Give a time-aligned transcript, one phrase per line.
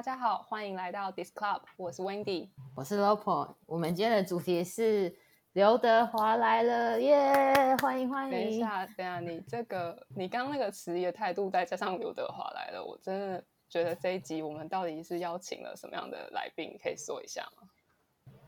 [0.00, 3.54] 大家好，欢迎来到 Disc Club，我是 Wendy，我是 Lopo。
[3.66, 5.14] 我们今天的主题是
[5.52, 7.82] 刘德华来了，耶、yeah！
[7.82, 8.30] 欢迎欢迎。
[8.30, 16.78] 等一下，等一下，你这个你刚刚那个迟疑的态度，再加上刘德华来了，我真的觉得这一集我们到底是邀请了什么样的来宾？
[16.82, 17.68] 可以说一下吗？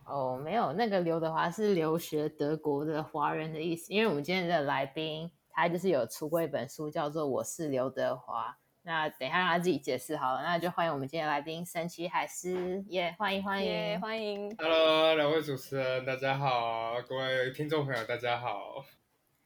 [0.07, 8.48] 哦，没有，那个刘德华是留学德国的华人的意思，因为我们今天的来宾他就是有出过一本书，叫做《我是刘德华》。
[8.84, 13.16] 那等一下让他自己解释好了，那就欢迎我们今天的来宾神奇海狮，耶、yeah！
[13.16, 14.52] 欢迎欢迎、yeah, 欢迎。
[14.56, 18.84] Hello，两位主持人，大家好，各位听众朋友，大家好。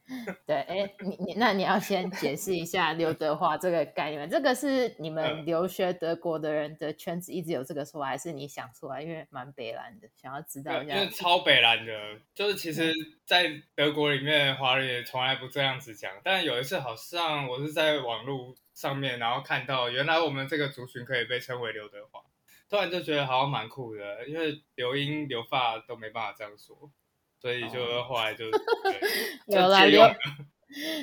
[0.46, 9.02] 对，哎，你你那你要先解释一下刘德华这个概念，这个是你们留学德国的人的圈子一直有这个说法，还是你想出来？
[9.02, 10.94] 因为蛮北蓝的，想要知道一下。
[10.94, 11.92] 因为超北蓝的，
[12.34, 12.91] 就是其实，
[13.27, 16.10] 在德国里面，华人也从来不这样子讲。
[16.24, 22.20] 但有一次，好像我是在网络上面，然后看到原来我们这个族群可以被称为刘德华，
[22.68, 26.92] 突然就觉得好像蛮酷的，因为留音留发都没办法这样说。
[27.38, 28.44] 所以就后来就
[29.46, 30.02] 有了留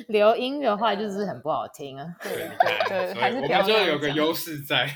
[0.08, 2.14] 留音的话，就是很不好听啊。
[2.22, 4.88] 对，你看，对，还是我们就有个优势在，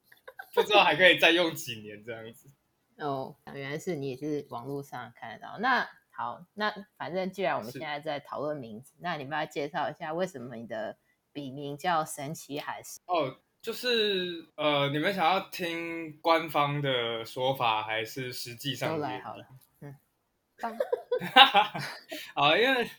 [0.54, 2.50] 不知道还可以再用几年这样子。
[2.96, 5.58] 哦，原来是你也是网络上看得到。
[5.60, 10.96] 那好，那反正既然我们现在在讨论名字，那你们要介绍一下为什么你的
[11.38, 12.98] 笔名叫神奇海狮？
[13.06, 19.46] 哦，就是呃，你们想要听官方的说法，还是实际上都来好了。
[19.80, 19.96] 嗯
[22.34, 22.90] 好，因为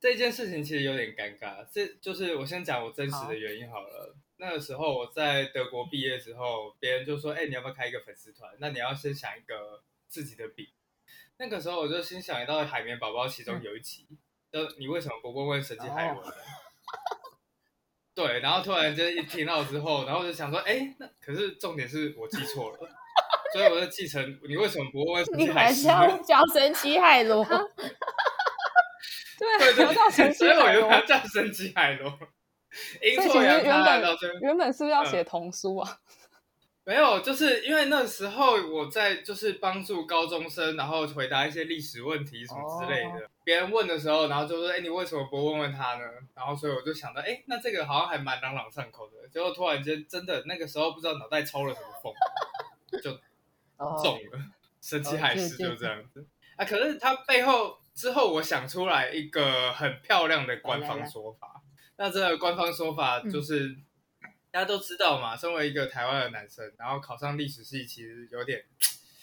[0.00, 1.62] 这件事情其实有点尴尬。
[1.70, 4.14] 这就是我先讲我真实的原因好了。
[4.14, 8.50] 好，那个时候我在德国毕业之后，别人就说：“哎、欸，你要不要开一个粉丝团？
[8.60, 10.70] 那你要先想一个自己的笔。”
[11.36, 14.06] 那个时候我就心想到海绵宝宝其中有一集，
[14.50, 16.26] 就、嗯、你为什么不问问神奇海伦？
[18.18, 22.78] 哦、对，然后突然间一听到之后，然后就想说：“哎、欸，那可是重点是我记错了。”
[23.52, 25.82] 所以我就记成，你为什么不问 神奇海狮？
[25.86, 27.44] 你还是要叫神奇海螺？
[29.38, 32.12] 对，对对，所以我就叫神奇海螺。
[33.02, 35.98] 阴错阳差，原本原本是不是要写童书啊？
[36.88, 43.26] 没有，就是因为那时候我在就是帮助高中生，然后回答一些历史问题什么之类的。
[43.26, 46.04] 哦、别人问的时候，然后就说：“哎，你为什么不问问他呢？”
[46.34, 52.12] 然后所以我就想到：“哎，那这个好像还蛮朗朗上口的。”结果突然间，真的那个时候不知道脑袋抽了什么风，
[53.02, 53.10] 就。
[54.02, 54.40] 中了，
[54.80, 56.64] 神奇海狮就这样子啊！
[56.64, 61.62] 可是他背后之后，我想出来一个很漂亮的官方说法。
[61.96, 63.76] 那这个官方说法就是，
[64.58, 68.64] 大家都知道嘛，身为一个台湾的男生，然后考上历史系，其实有点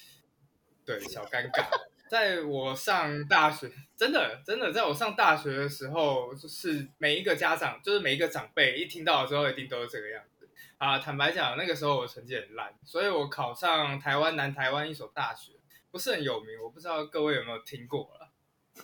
[0.85, 1.66] 对小尴尬。
[2.09, 10.47] 在我上大学，真的真的，在我上大学的时候，就是每一个家长，就是每一个长辈，一听到的时候，一定都是这个样子。
[10.78, 15.52] 啊，坦白讲，那个时候我成绩很烂，所以我考上台湾南台湾一所大学，
[15.91, 18.29] 不是很有名，我不知道各位有没有听过了，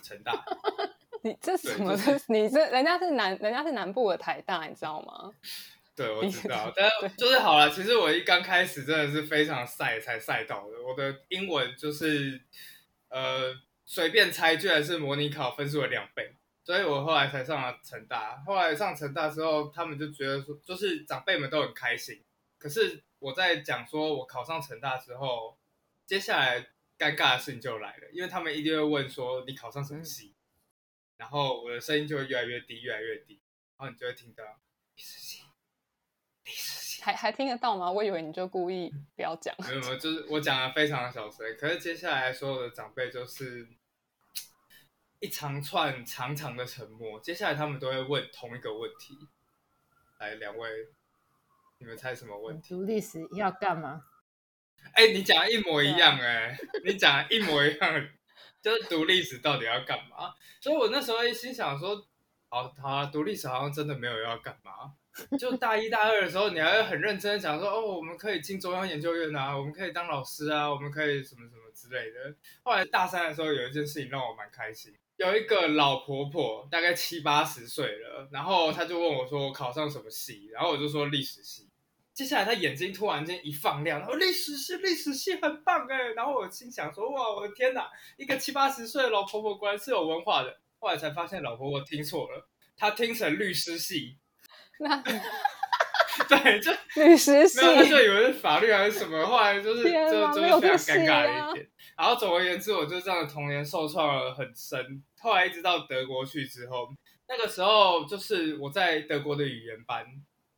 [0.02, 0.44] 成大。
[1.24, 1.96] 你这什么？
[1.96, 5.32] 就是、你这人家是南，人家是南部的台大，你知道吗？
[5.94, 7.70] 对，我知道， 但就是好了。
[7.70, 12.40] 其实我一刚开始真的是非常赛才赛到的，我的英文就是
[13.08, 13.54] 呃
[13.84, 16.36] 随便猜，居然是模拟考分数的两倍。
[16.64, 18.40] 所以我后来才上了成大。
[18.46, 22.24] 后来上成大之后，他们就觉得说，就是长辈们都很开心。
[22.56, 25.58] 可是我在讲说我考上成大之后，
[26.06, 26.60] 接下来
[26.96, 30.34] 尴尬的事情就来了，因为他们一定会问说你考上什么系，
[31.16, 33.40] 然后我的声音就会越来越低，越来越低，
[33.76, 34.44] 然后你就会听到
[37.00, 37.90] 还还听得到吗？
[37.90, 39.54] 我以为你就故意不要讲。
[39.58, 41.44] 没有没有，就是我讲的非常的小声。
[41.58, 43.68] 可是接下来所有的长辈就是。
[45.24, 49.16] 一长串长长的沉默，接下来他们都会问同一个问题。
[50.18, 50.68] 来，两位，
[51.78, 52.70] 你们猜什么问题？
[52.74, 54.02] 读历史要干嘛？
[54.94, 58.08] 哎、欸，你讲的一模一样哎、欸，你讲的一模一样，
[58.60, 60.34] 就是读历史到底要干嘛？
[60.60, 62.04] 所以我那时候一心想说，
[62.48, 64.94] 好好啊，读历史好像真的没有要干嘛。
[65.38, 72.34] 就大一大二的时候，你还会很认真讲说，哦，我们可以进中央研究院啊，我们可以当老师啊，我们可以什么什么之类的。
[72.62, 74.94] 后来大三的时候，有一件事情让我蛮开心。
[75.16, 81.68] 有一个老婆婆，大概七八十岁了，然后她就问我说：“我考上什么系？”然后我就说历史系。
[82.14, 85.96] 接下来她眼睛突然间一放亮，然后历史系，历史系很棒哎！
[86.16, 94.16] 然后我心想说：“哇，我的天哪，一个七八十岁的老婆婆果然是有文化的。”后来才发现老婆婆听错了，她听成律师系。
[94.82, 95.02] 那
[96.28, 99.24] 对，就律师系，没有，她就以为是法律还是什么。
[99.24, 101.68] 后来就是就就是非常尴尬的一点。
[101.96, 105.02] 然后总而言之，我就这样的童年受创了很深。
[105.20, 106.88] 后来一直到德国去之后，
[107.28, 110.04] 那个时候就是我在德国的语言班，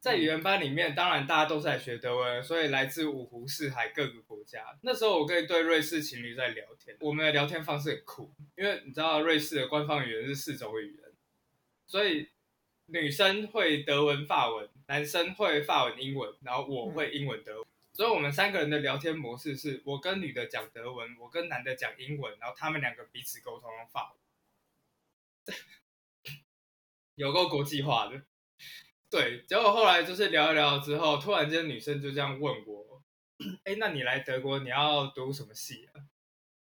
[0.01, 4.61] 在语言班里面，当然大家都是来学德文，所以来自五湖四海各个国家。
[4.83, 11.05] 那时候我跟一对瑞士情侣在聊天，我们的聊天方式很酷，因为你知道瑞士的官方语言是四种语言，
[11.87, 12.29] 所以
[12.87, 17.67] 女生会德文、法文，男生会法文、英文，然后我会英文、德文。
[17.93, 24.13] 所以我们三个人的聊天模式是我跟女的讲德文，我跟男的讲英文，然后他们两个彼此沟通用法
[25.47, 25.57] 文，
[27.15, 28.23] 有够国际化的。
[29.09, 33.03] 对，结果后来就是聊一聊之后，突然间女生就这样问我
[33.63, 36.03] ：“哎，那你来德国你要读什么系啊？”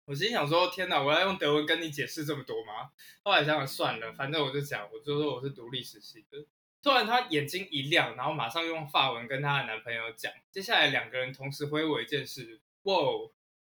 [0.05, 2.91] 我心想说：“天哪，我要用德文跟你解释这么多吗？”
[3.23, 6.45] 后来想想算了，反正我就讲，我就说我是读历史系的。
[6.83, 10.33] 突然，她眼睛一亮，然后马上用法文跟她的男朋友讲。
[10.51, 12.95] 接下来两个人同时回我一件事：“哇，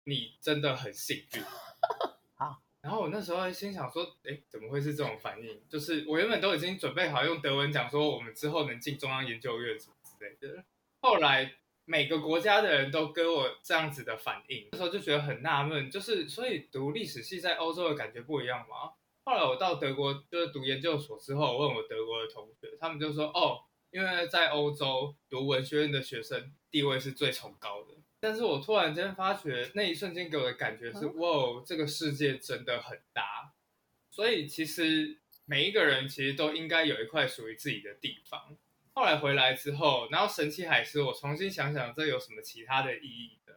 [0.04, 1.42] 你真的很幸运。
[2.34, 2.60] ”好。
[2.80, 5.62] 然后我那时候心想说：“哎，怎么会是这种反应？
[5.70, 10.64] 就是我原本都已经准备好用德文讲说我们之后能进中央研究院什么之类的。
[11.00, 11.54] 后来
[11.86, 18.92] 每个国家的人都跟我这样子的反应，那时候就觉得很纳闷，就是所以读历史系在欧洲的感觉不一样吗？”
[19.26, 23.60] 后来我到德国就是读研究所之后，我问我德国的同学，他们就说：“哦，
[23.90, 33.52] 因为在欧洲读文学院的学生地位是最崇高的。”但是我突然间发觉，那一瞬间给我的感觉是：“哇，这个世界真的很大。”
[34.10, 38.56] 所以其实每一个人其实都应该有一块属于自己的地方。
[38.94, 43.52] 后来回来之后，然后神奇海狮，我重新想想，这有什么其他的意义呢？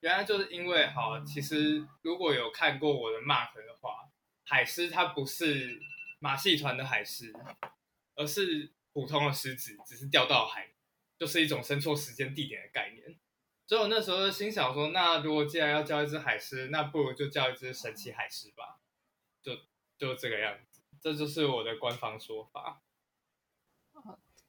[0.00, 4.08] 原来就是因为，好，其实如果有看过我的 Mark 的话。
[4.50, 5.78] 海狮它不是
[6.20, 7.30] 马戏团的海狮，
[8.14, 10.70] 而是普通的狮子，只是掉到海，
[11.18, 13.18] 就是一种生错时间地点的概念。
[13.66, 18.80] 所以我那时候心想说，那如果既然要叫一只海狮，那不如就叫一只神奇海狮吧，
[19.42, 19.54] 就
[19.98, 20.80] 就这个样子。
[20.98, 22.80] 这就是我的官方说法。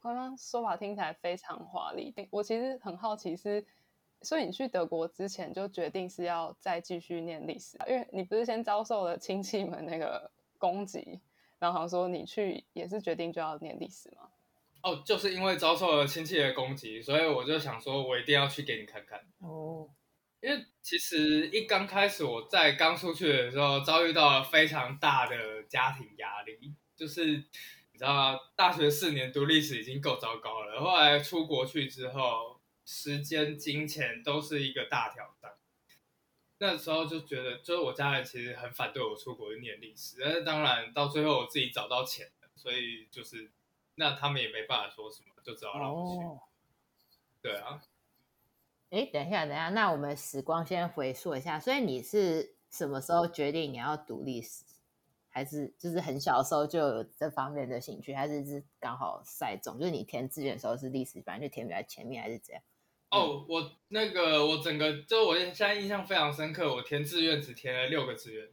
[0.01, 2.13] 官方说法听起来非常华丽。
[2.31, 3.65] 我其实很好奇是。
[4.21, 11.21] 所以你去德国之前就决定是要再继续念历史，因为你不是先遭受了亲戚们那个攻击，
[11.57, 14.29] 然后好像说你去也是决定就要念历史吗？
[14.83, 19.21] 哦，就是因为遭受了亲戚的攻击，所以我就想说，我一定要去给你看看。
[19.37, 19.87] 哦，
[20.41, 27.45] 因为其实一刚开始我在刚出去的时候，遭遇到了非常大的家庭压力，就是
[27.99, 32.57] 你知道大学四年读历史已经够糟糕了，后来出国去之后。
[32.91, 35.51] 时间、金钱都是一个大挑战。
[36.57, 43.51] 那时候就觉得，就是我家人其实很反对我出国去念历史，但是当然到最后我自己找到钱了，所以就是
[43.93, 46.19] 那他们也没办法说什么，就只好让我去。
[46.19, 46.39] 哦、
[47.43, 47.83] 对啊。
[48.89, 54.63] 哎，等一下，等一下，那我们时光先回溯一下，所以你是什么时候决定你要读历史？
[55.29, 58.13] 还是就是很小的时候就有这方面的兴趣？
[58.13, 59.79] 还是是刚好赛中？
[59.79, 62.63] 就是你填志愿的时候是历史，反正就填比较前面，还是怎样？
[63.11, 68.47] 哦，我那个我整个就我现在印象非常深刻，我填志愿只填了六个志愿：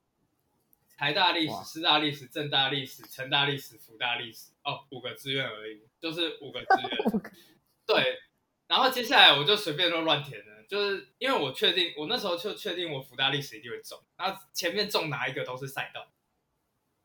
[0.96, 4.52] 台大历史、师大历史、政大历史、成大历史、福大历史。
[4.64, 7.22] 哦，五个志愿而已，就是五个志愿。
[7.86, 8.18] 对，
[8.66, 16.08] 然后接下来我就随便都乱填了，就是因为我确定，我那时候就确定我福大历史一定会中，然后前面中哪一个都是赛道。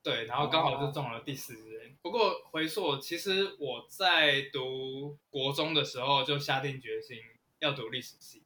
[0.03, 1.81] 对，然后刚好就中了第四志愿。
[1.81, 1.91] Oh.
[2.01, 7.17] 不过回溯，其实我在读国中的时候就下定决心。
[7.59, 8.43] 要读历史系，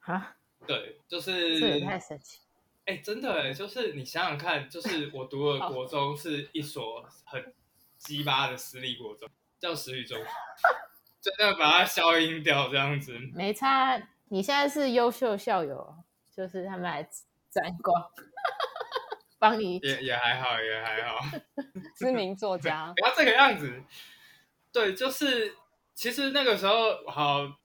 [0.00, 0.36] 啊？
[0.66, 2.40] 对，就是这也太神奇。
[2.84, 7.54] 哎，真的哎，就是你想想看，就是我读 的国中是一所很
[7.96, 9.26] 鸡巴的私立国中，
[9.58, 10.22] 叫石宇中，
[11.22, 13.18] 真的把它消音掉这样子。
[13.32, 13.96] 没差，
[14.28, 15.96] 你现在是优秀校友，
[16.30, 17.02] 就是他们来
[17.48, 18.10] 沾光，
[19.38, 21.20] 帮你也也还好，也还好。
[21.96, 23.82] 知名作家， 不要这个样子。
[24.72, 25.54] 对，就是
[25.94, 27.58] 其实那个时候好。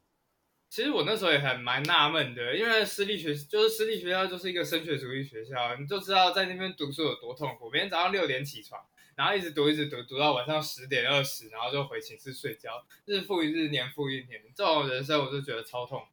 [0.70, 7.70] 其实我那时候也很蛮纳闷的，因为私立学就是私立学校就是一个升学主义学校，你就知道在那边读书有多痛苦。
[7.70, 8.84] 每天早上六点起床，
[9.16, 16.04] 然后一直读一直读，读到晚上十点二十，然后就回寝室睡觉，日复一日，年复一年，这种人生我就觉得超痛。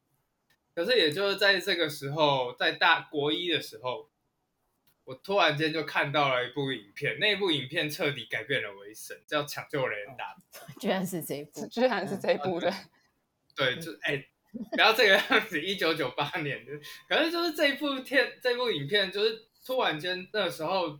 [0.75, 4.11] 可是也就是在这个时候，在大国一的时候，
[5.11, 10.37] 我突然间就看到了一部影片，那部影片彻底改变了我一生，叫《抢救雷恩大》，
[10.81, 12.89] 居然是这一部，居然是这一部的，嗯、
[13.55, 14.13] 对，就哎。
[14.13, 14.27] 欸
[14.69, 16.73] 不要这个样子，一九九八年的，
[17.07, 20.99] 可是就是这一部片，这部影片就是突然间那时候，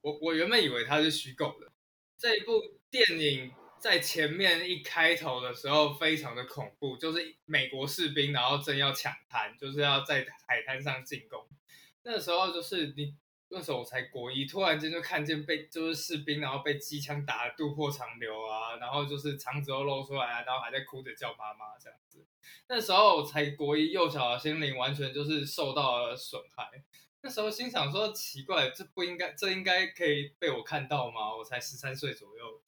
[0.00, 1.72] 我我原本以为它是虚构的。
[2.16, 2.52] 这一部
[2.92, 11.44] 电影在前面一开头的时候非常的恐怖，就是美国士兵然后正要抢滩，就是要在海滩上进攻。
[12.04, 13.16] 那时候就是你，
[13.54, 22.26] 那时候我才国一，突然间就看见被就是士兵，然后被机枪打得肚破肠流啊，然后就是肠子都露出来啊，然后还在哭着叫妈妈这样子。
[22.68, 26.82] 那时候我才国一，幼小的心灵完全就是受到了损害。
[27.22, 31.36] 那时候心想说奇怪，这不应该，这应该可以被我看到吗？
[31.36, 32.60] 我才十三岁左右。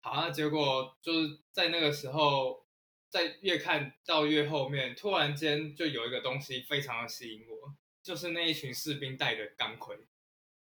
[0.00, 2.64] 好啊，结果就是在那个时候，
[3.10, 7.74] 在越看到越后面，突然间就有一个东西非常的吸引我。
[8.06, 10.06] 就是那一群士兵戴的钢盔，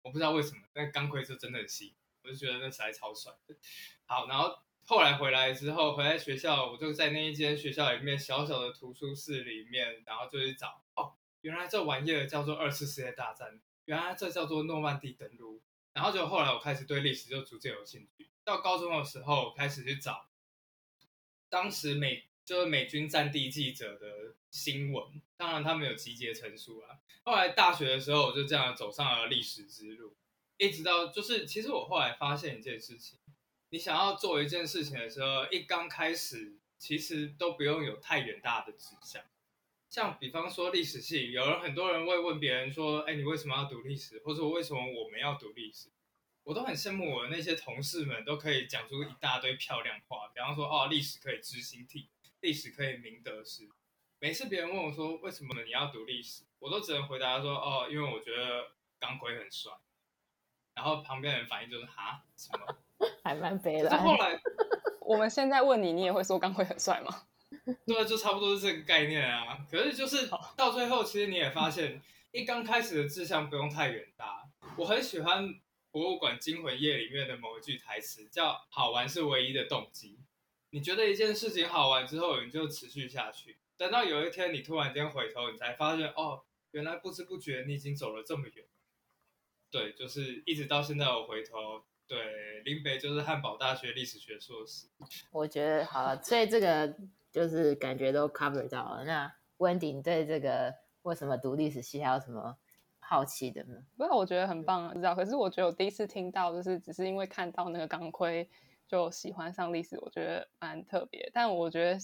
[0.03, 3.33] 我不知道为什么，但钢盔就真的很细，我就觉得那实在超帅。
[4.07, 20.27] 好，然后后来回来之后，回来学校，我就在那一间学校里面小小的图书室里面，然后就去找，哦，原来这玩意儿叫做二次世界大战，原来这叫做诺曼底登陆，然后就后来我开始对历史就逐渐有兴趣，到高中的时候开始去找，
[21.49, 26.97] 当时美就是美军战地记者的新闻，当然他们有集结成书啊。
[27.23, 30.17] 后来大学的时候，我就这样走上了历史之路，
[30.57, 33.19] 一直到就是，其实我后来发现一件事情，
[33.69, 39.23] 你想要做一件事情的时候，一刚开始其实都不用有太远大的志向。
[39.91, 44.23] 像比方说历史系，有人很多人会问别人说，哎，你为什么要读历史？
[44.25, 45.91] 或者为什么我们要读历史？
[46.45, 52.09] 我都很羡慕我的那些同事们，都可以讲出一大堆漂亮话，比方说，哦，历史可以知兴替，
[52.41, 53.69] 历史可以明得失。
[54.21, 59.73] 每次别人问我说，为什么你要读历史，我都只能回答说哦，因为我觉得钢盔很帅。
[60.75, 62.79] 然后旁边人反应就是哈什么，
[63.25, 63.91] 还蛮悲的。
[63.99, 64.41] 后来
[65.01, 67.27] 我们现在问你，你也会说钢盔很帅吗？
[67.87, 69.67] 对，就差不多是这个概念啊。
[69.71, 74.49] 可是就是到最后，其实你也发现，一刚开始的志向不用太远大。
[74.77, 75.49] 我很喜欢
[75.91, 80.21] 《博物馆惊魂夜》里面的某一句台词，叫“好玩是唯一的动机”。
[80.71, 83.57] 你觉得一件事情好玩之后，你就持续下去。
[83.77, 88.65] 等到有一天你突然间回头，你才发现哦，原来不知不觉你已经走了这么远。
[89.71, 94.89] 对，就是一直到现在我回头，对，林北就是汉堡大学历史学硕士。
[95.31, 96.97] 我觉得好了，所以这个
[97.31, 99.05] 就是感觉都 cover 到了。
[99.05, 102.57] 那 Wendy 你对这个为什么读历史系还有什么
[102.99, 103.77] 好奇的呢？
[103.97, 105.15] 不是，我觉得很棒，知道？
[105.15, 108.49] 可是我觉得我第一次听到，就是只是因为看到那个钢盔
[108.89, 111.31] 就喜欢上历史，我觉得蛮特别。
[111.33, 111.99] 但我觉得。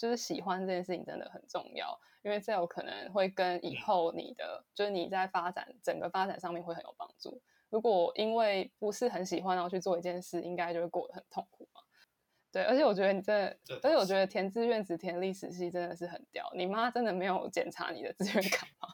[0.00, 7.42] 就是喜欢这件事情真的很重要，因为这有可能会跟以后你的，就是你在发展整个发展上面会很有帮助。
[7.68, 11.82] 如果因为不是很喜欢然后去做一件事，应该就会过得很痛苦嘛。
[12.50, 16.50] 对，而且我觉得你真的，而且我觉得填志愿只填历史系真的是很屌。
[16.56, 18.88] 你妈真的没有检查你的志愿 卡吗？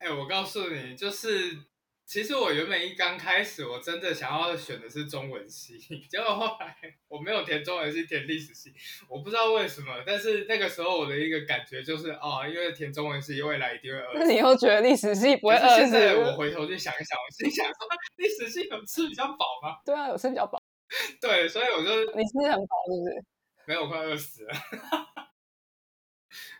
[0.00, 1.64] 哎、欸，我告诉你，就是。
[2.06, 6.76] 其实我原本一刚开始，我真的想要选的是中文系， 结果后来
[7.08, 8.72] 我没有填中文系，填历史系，
[9.08, 10.02] 我不知道为什么。
[10.06, 14.18] 但是那个时候我的一个感觉就是，哦，因为填中文系未来一定会饿死。
[14.18, 15.76] 那你又觉得历史系不会饿死？
[15.76, 17.74] 现在我回头去想一想，我心想说，
[18.16, 19.78] 历史系有吃比较饱吗？
[19.84, 20.60] 对啊，有吃比较饱。
[21.20, 23.24] 对，所以我就你吃很饱是不是？
[23.66, 24.52] 没有，我快饿死了。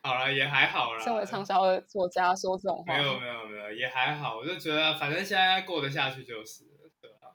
[0.05, 1.03] 好了，也还好啦。
[1.03, 4.37] 身为畅销的作家说这种话，没有没有没有，也还好。
[4.37, 6.65] 我就觉得，反正现在过得下去就是，
[7.01, 7.35] 对吧？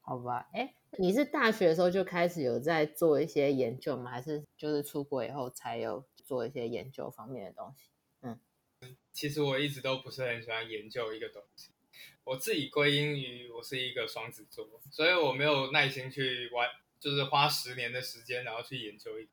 [0.00, 4.10] 好吧，哎，你是大学的时候就开始有在做一些研究吗？
[4.10, 7.88] 还是就是出国以后才有做一些研究方面的东西？
[8.22, 8.40] 嗯，
[9.12, 11.70] 其实我一直都不是很喜欢研究一个东西。
[12.24, 16.68] 我自己归因于我是一个双子座，所以我没有耐心去玩，
[16.98, 19.30] 就是花十年的时间然后去研究一个。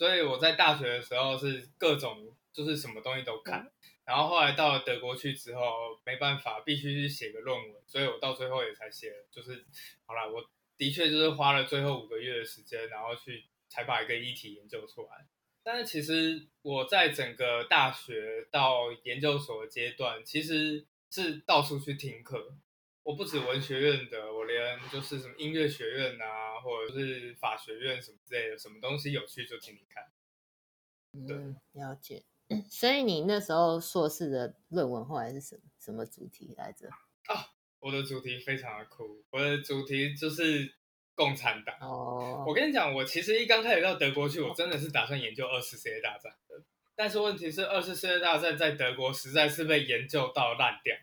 [0.00, 3.70] 所以我在大学的时候是各种就是什么东西都看，
[4.06, 5.60] 然后后来到了德国去之后，
[6.06, 9.62] 没办法，必须去写个论文，所以我到最后也才写了，就是
[10.06, 10.42] 好了，我
[10.78, 15.26] 的确就是花了最后五个月的时间，然后去才把一个议题研究出来。
[15.62, 22.54] 但是其实我在整个大学到研究所的阶段，其实是到处去听课。
[23.02, 30.04] 我不止文学院的，我连就是什么音乐学院啊，或者是法学院什么之类的，什么东西有趣就请你看。
[31.26, 32.22] 对，嗯，了解。
[32.68, 36.88] 所以你那时候硕士的论文后来是什么什么主题来着？
[36.88, 40.74] 啊，我的主题非常的酷，我的主题就是
[41.14, 41.76] 共产党。
[41.80, 46.62] 哦，我跟你讲，我其实一刚开始到德国去，我真的是打算研究二次世界大战的，
[46.94, 50.94] 但是问题是二次世界大战在德国实在是被研究到烂掉。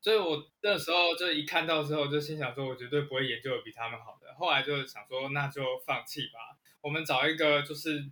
[0.00, 4.34] 所以，我那时候就一看到之后，就心想说，我绝对不会研究的比他们好的。
[4.34, 8.10] 后来就想说，那就放弃吧，我们找一个就是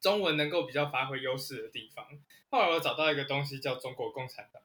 [0.00, 2.06] 中文能够比较发挥优势的地方。
[2.48, 4.62] 后来我找到一个东西叫中国共产党，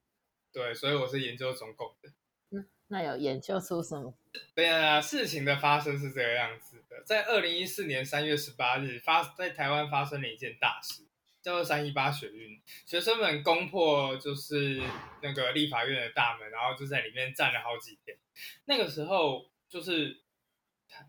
[0.53, 2.10] 对，所以我是研究中共的。
[2.51, 4.13] 嗯，那有研究出什么？
[4.55, 11.03] 对呀，事情的发生是这个样子的，在二零一四年三月十八日发在台湾发生了一件大事，
[11.44, 14.82] 叫做三一八学运，学生们攻破就是
[15.22, 18.18] 那个立法院的大门，然后就在里面站了好几天。
[18.64, 20.24] 那个时候，就是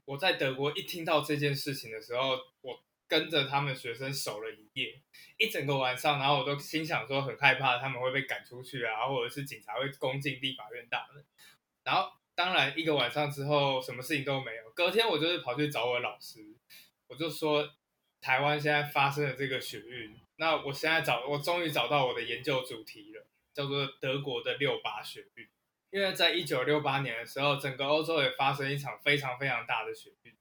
[0.04, 5.00] 我在德国一听到这件事情的时候，我跟着他们学生守了一夜，
[5.38, 11.24] 一整个晚上，然后我都心想说很害怕他们会被赶出去啊，或者是警察会攻进立法院大门。
[11.84, 14.68] 然后，当然一个晚上之后，什么事情都没有。
[14.72, 16.40] 隔天我就是跑去找我老师，
[17.06, 17.72] 我就说
[18.20, 20.23] 台湾现在发生了这个学运。
[20.36, 25.48] 那我现在找，我终于找到我的研究主题了，叫做德国的六八学运。
[25.90, 30.34] 因为在一九六八年的时候，整个欧洲也发生一场非常非常大的学运。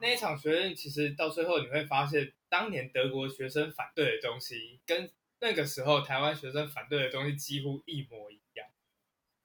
[0.00, 8.66] 那一场学运其实到最后你会发现，当年德国学生反对的东西，跟那个时候台湾学生反对的东西几乎一模一样。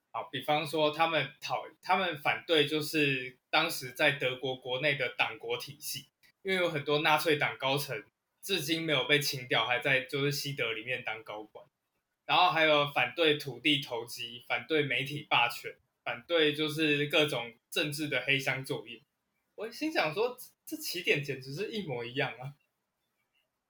[0.09, 6.07] 好，比方说他们讨，他们反对就是当时在德国国内的党国体系，
[6.41, 8.03] 因为有很多纳粹党高层。
[8.43, 11.65] 至今没有被清掉，还在就是西德里面当高管，
[12.25, 15.73] 然后还有反对土地投机，反对媒体霸权，
[16.03, 19.01] 反对就是各种政治的黑箱作业。
[19.55, 22.53] 我心想说，这起点简直是一模一样啊，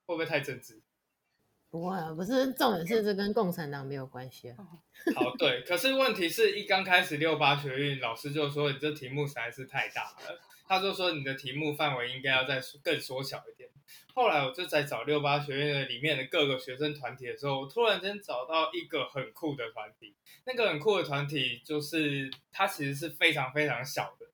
[0.08, 0.82] 会不会太政治？
[1.70, 4.58] 不会啊，不是，重点是这跟共产党没有关系啊。
[5.16, 13.63] 好，对，可是问题是一刚开始六八学运，老师就说你这题目实在是太大了，他就说你的题目范围应该要再更缩小一点。
[14.14, 20.16] 后来我就在找六八学院的里面的各个学生团体的时候，我突然间找到一个很酷的团体。
[20.46, 24.28] 那个很酷的团体就是它其实是非常非常小的，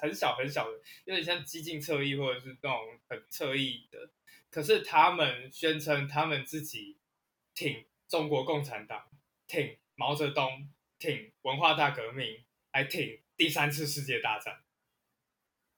[0.00, 4.10] 很小很小的，有点像激进侧翼或者是那种很侧翼的。
[4.50, 6.98] 可是他们宣称他们自己
[7.54, 9.02] 挺中国共产党，
[9.48, 14.60] 挺毛泽东，挺文化大革命，还挺第三次世界大战。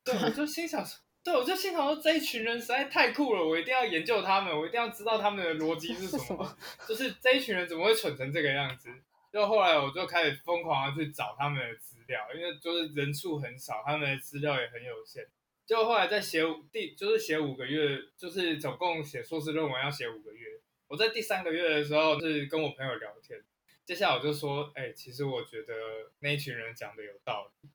[0.05, 1.06] 对，我就心想说。
[1.27, 6.23] 对，我就心想说，这一群人实在太酷了，我一定要研究他们，我一定要知道他们的逻辑是什么。
[6.25, 6.57] 什么
[6.87, 8.89] 就是这一群人怎么会蠢成这个样子？
[9.33, 15.27] 就后来我就开始疯狂的去找他们的资料，因为就是人数很少，他们的资料也很有限。
[15.67, 20.47] 就后来在写第，就是写五个月，就是总共写硕士论文要写五个月。
[20.87, 23.43] 我在第三个月的时候，是跟我朋友聊天，
[23.85, 25.75] 接下来我就说，哎，其实我觉得
[26.21, 27.69] 那一群人讲的有道理。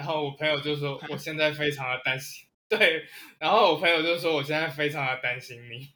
[0.00, 3.04] 然后我朋友就说： “我现在非常的担心。”对，
[3.38, 5.90] 然后我朋友就说：“我现在非常的担心你。”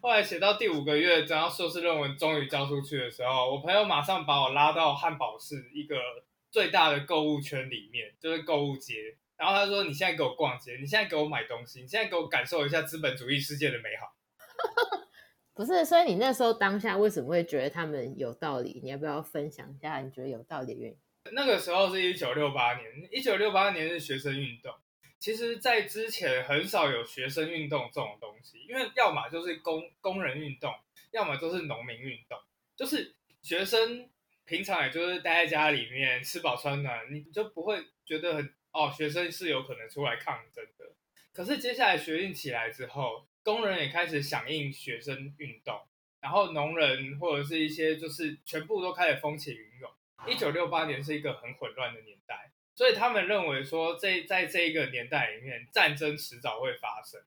[0.00, 5.96] 后来写到第五个月，然后硕士论文终于交出去的时候，我朋友马上把我拉到汉堡市一个
[6.50, 9.18] 最大的购物圈里面，就是购物街。
[9.36, 14.16] 然后他说：“你现在给我逛街，你现在给我买东西，你现在给我感受一下资本主义世界的美好。
[15.52, 18.80] ”不是，所以你那时候当下为什么会觉得他们有道理？
[18.82, 20.98] 你要不要分享一下你觉得有道理的原因？
[21.32, 24.74] 那个时候是一九六八年，一九六八年是学生运动。
[25.18, 30.74] 其实，在之前很少有学生运动这种东西，因为要么就是工工人运动，
[31.12, 32.38] 要么就是农民运动。
[32.76, 34.10] 就是学生
[34.44, 40.92] 平常也就是待在家里面吃饱穿暖，你就不会觉得很哦，学生是有可能出来抗争的。
[41.32, 45.80] 可是接下来学运起来之后，工人也开始响应学生运动，
[46.20, 49.90] 然后农人或者是一些就是全部都开始风起云涌。
[50.26, 57.20] 一九六八年是一个很混乱的年代，所以他们认为说，这在这一个年代里面，战争迟早会发生，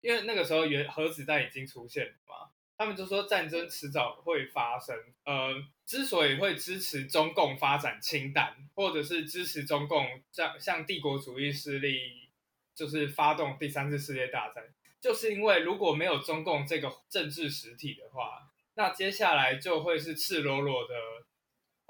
[0.00, 2.50] 因为那个时候原核子弹已经出现了嘛。
[2.76, 4.96] 他们就说战争迟早会发生。
[5.24, 12.30] 呃，之所以会支持中共发展氢弹，或者是支持中共向向帝国主义势力
[12.74, 14.64] 就是发动第三次世界大战，
[15.00, 20.94] 就是因为如果没有中共这个政治实体的话，那接下来就会是赤裸裸的。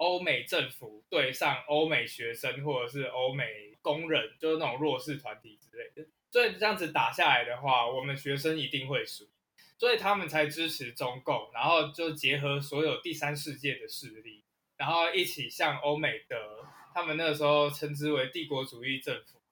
[0.00, 6.08] 欧美政府对上欧美学生，或者是欧美工人，就是那种弱势团体之类的。
[6.30, 9.28] 所以这样子打下来的话，我们学生一定会输，
[9.76, 14.42] 所以他们才支持中共，然后就结合所有第三世界的势力，
[14.78, 19.42] 然后一起向欧美的，他们那个时候称之为帝国主义政府，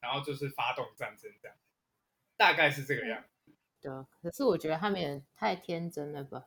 [0.00, 1.56] 然后就是发动战争，这样，
[2.36, 3.52] 大概是这个样子。
[3.80, 6.42] 对，可是我觉得他们也太天真了吧。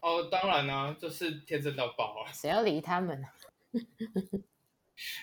[0.00, 2.32] 哦，当然呢、啊，就是天真到爆啊！
[2.32, 3.28] 谁要理他们呢？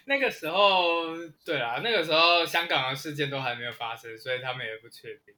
[0.06, 5.36] 那个时候，对啊，那个时候香港的事件都还没有发生，所以他们也不确定。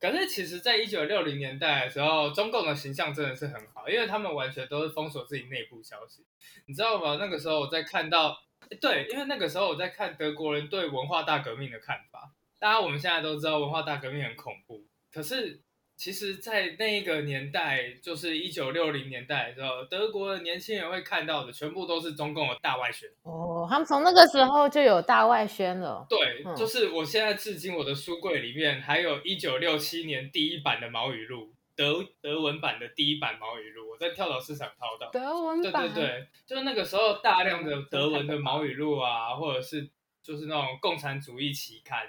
[0.00, 6.24] 可是，其实，在一九六零年代的时候，中共的形象真的是很好，因为他们完全都是封锁自己内部消息，
[6.66, 7.16] 你知道吗？
[7.20, 8.38] 那个时候我在看到，
[8.80, 12.32] 对，因为那个时候我在看德国人对文化大革命的看法。
[12.58, 15.62] 大家，我们现在都知道文化大革命很恐怖，可是。
[15.98, 23.10] 其实，在那一个年代，就是一九六零年代的时候，德国的年轻人会看到的，全部都是中共的大外宣。
[23.24, 26.06] 哦，他们从那个时候就有大外宣了。
[26.08, 35.10] 对，就是我现在至今我的书柜里面还有一九六七年第一版的毛语录，德德文版的第一版毛语录，我在跳蚤市场淘到。
[35.10, 35.92] 德文版。
[35.92, 39.90] 对对对，就是那个时候大量的德文的毛语录啊，或者是
[40.22, 42.06] 就是那种共产主义期刊，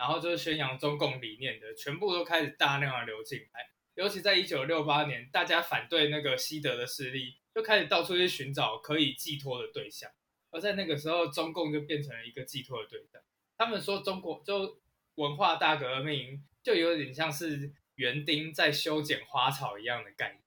[0.00, 3.68] 然后就是宣扬中共理念的，全部都开始大量的流进来。
[3.96, 10.10] 尤其在一九六八年，大家反对那个西德的势力，就开始到处去寻找可以寄托的对象。
[10.50, 13.20] 而在那个时候，中共就变成了一个寄托的对象。
[13.58, 14.80] 他们说中国就
[15.16, 20.40] 文化大革命，就有点像是园丁在修剪花草一样的概念。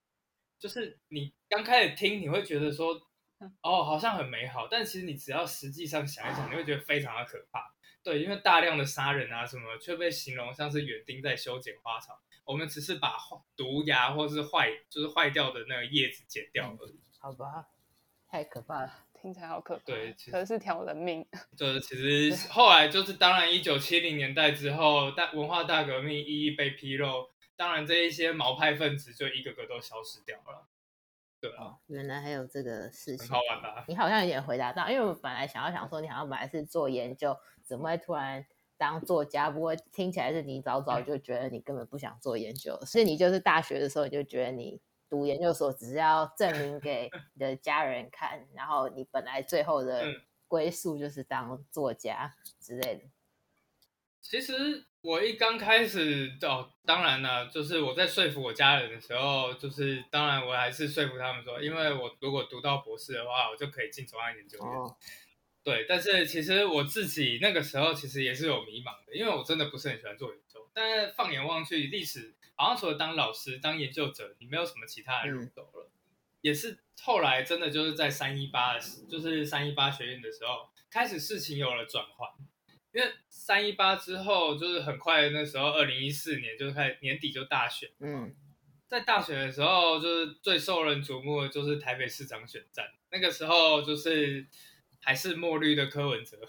[0.58, 3.08] 就是你刚开始听，你会觉得说，
[3.62, 7.76] 哦，好像很美好，但其实你只要实际上想一想，你会觉得非常的可怕。
[8.04, 12.20] 对，因为大量的杀人啊什么，却被形容像是园丁在修剪花草。
[12.46, 13.18] 我们只是把
[13.56, 17.00] 毒牙或是坏，就是坏掉的那个叶子剪掉而已。
[17.18, 17.70] 好吧，
[18.28, 19.84] 太可怕了，听起来好可怕。
[19.86, 21.26] 对，可是条人命。
[21.56, 30.68] 就是其实后来就是，当然一九七零年代之后，大文化大革命一一被披露，当然这一些毛派分子就一个个都消失掉了。
[31.43, 33.84] 对啊，哦，原来还有这个事情，好玩啊？
[33.88, 38.45] 你好像有点回答到，因为我本来想要想说，你好像本来是做研究，怎么会突然？
[38.75, 50.03] 当作家，不过听起来是你早早就觉得你根本不想做研究，所以你就是大学的时候你就觉得你读研究所只是要证明给 你的家人看，然后你本来最后的
[50.49, 53.03] 归宿就是当作家之类的。
[54.24, 64.68] 其实我一刚开始哦，当然了，就是我在说服我家人的时候，就是当然我还是说服他们说，因为我如果读到博士的话，我就可以进中央研究院。
[64.68, 64.96] 哦
[65.66, 70.70] 对，但是其实我自己那个时候其实也是有迷茫的，因为我真的不是很喜欢做研究。
[70.74, 75.86] 但是放眼望去，历史好像除了当老师、当研究者，你没有什么其他的路走了。
[75.86, 75.92] 嗯、
[76.42, 78.78] 也是后来真的就是在三一八，
[79.10, 82.30] 就是三一八学院的时候，开始事情有了转换。
[82.93, 87.89] 因为三一八之后，就是很快那时候，二零一四年就是开始年底就大选。
[87.99, 88.34] 嗯，
[88.88, 92.86] 在大选的时候，就是最受人瞩目的就是台北市长选战。
[93.12, 94.47] 那个时候就是。
[95.06, 96.39] 还是墨绿的柯文哲，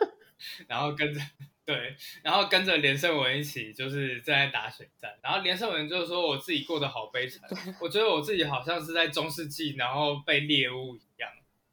[0.68, 1.18] 然后跟着
[1.64, 7.48] 对，然后跟着连胜文一起就是在打选战，然后连胜文就是说我自己过得好悲惨，
[7.80, 11.30] 我觉得我自己好像是在中世纪，然后被猎物一样。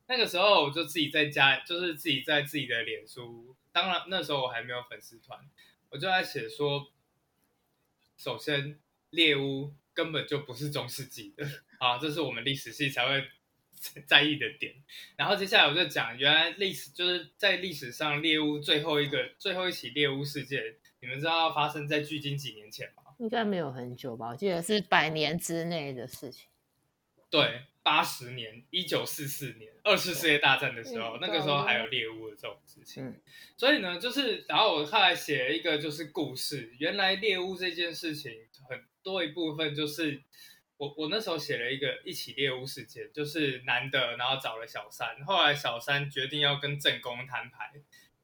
[0.07, 5.39] 那个时候我就自己在家，就是自己在自己的脸书，当然那时候我还没有粉丝团，
[5.89, 6.91] 我就在写说，
[8.17, 8.79] 首先
[9.09, 11.45] 猎巫根本就不是中世纪的，
[11.79, 13.27] 啊，这是我们历史系才会。
[14.05, 14.75] 在意的点，
[15.15, 23.01] 然后接下来我就讲，原来历史就是在历史上猎巫最后一个最后一起猎巫事件，你们知道发生在距今几年前吗？
[23.17, 26.50] 应该没有很久吧，我记得是百年之内的事情。
[27.31, 33.03] 对，八十年，一九四四年，二次世界大战的时候，嗯、那个时候还有猎巫的这种事情。
[33.03, 33.19] 嗯、
[33.57, 38.31] 所以呢，就是然后我后来写了一个就是故事，原来猎巫这件事情
[38.69, 40.21] 很多一部分就是。
[40.81, 47.71] 我我那时候写了一个一起猎巫事件，就是男的，然后找了小三，后来小三决定要跟正宫摊牌，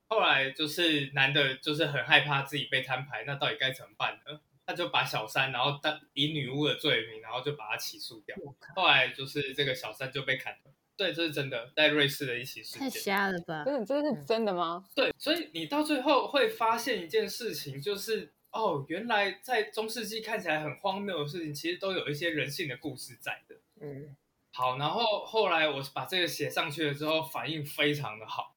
[0.07, 4.41] 后来就是男的，就是很害怕自己被摊牌，那到底该怎么办呢？
[4.67, 8.35] 他就把小三，然后当以女巫的罪名，然后就把他起诉掉。
[8.75, 10.71] 后来就是这个小三就被砍了。
[10.95, 12.81] 对，这是真的，在瑞士的一起事件。
[12.81, 13.63] 太瞎了吧？
[13.65, 14.85] 这这是真的吗？
[14.93, 18.33] 对，所以你到最后会发现一件事情，就是。
[18.49, 23.55] 哦，原来在中世纪看起来很荒谬的事情，其实都有一些人性的故事在的。
[23.81, 24.15] 嗯，
[24.51, 28.55] 好，然后后来我把这个写上去了之后，反应非常的好。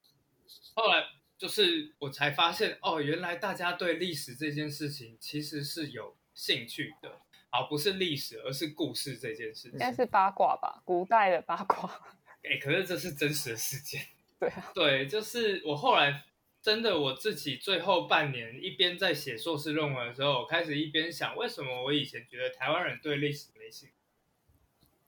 [0.75, 1.05] 后来
[1.41, 7.23] 就是我才发现，哦，原来大家对历史这件事情其实是有兴趣的。
[7.49, 9.73] 而，不是历史，而是故事这件事情。
[9.73, 11.91] 应该是八卦吧，古代的八卦。
[12.45, 14.03] 哎，可是这是真实的事件。
[14.39, 16.25] 对啊，对，就是我后来。
[16.63, 23.95] 真的，我自己最后半年一边在写硕士论文的时候，我开始一边想，为什么我以前觉得台湾人对历史没兴趣？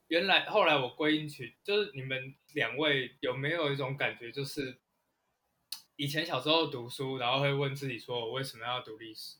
[0.08, 4.78] 原来后来我归因去，就是你们两位有没有一种感觉，就是
[5.96, 9.36] 以前小时候读书，然后会问自己说，我为什么要读历史？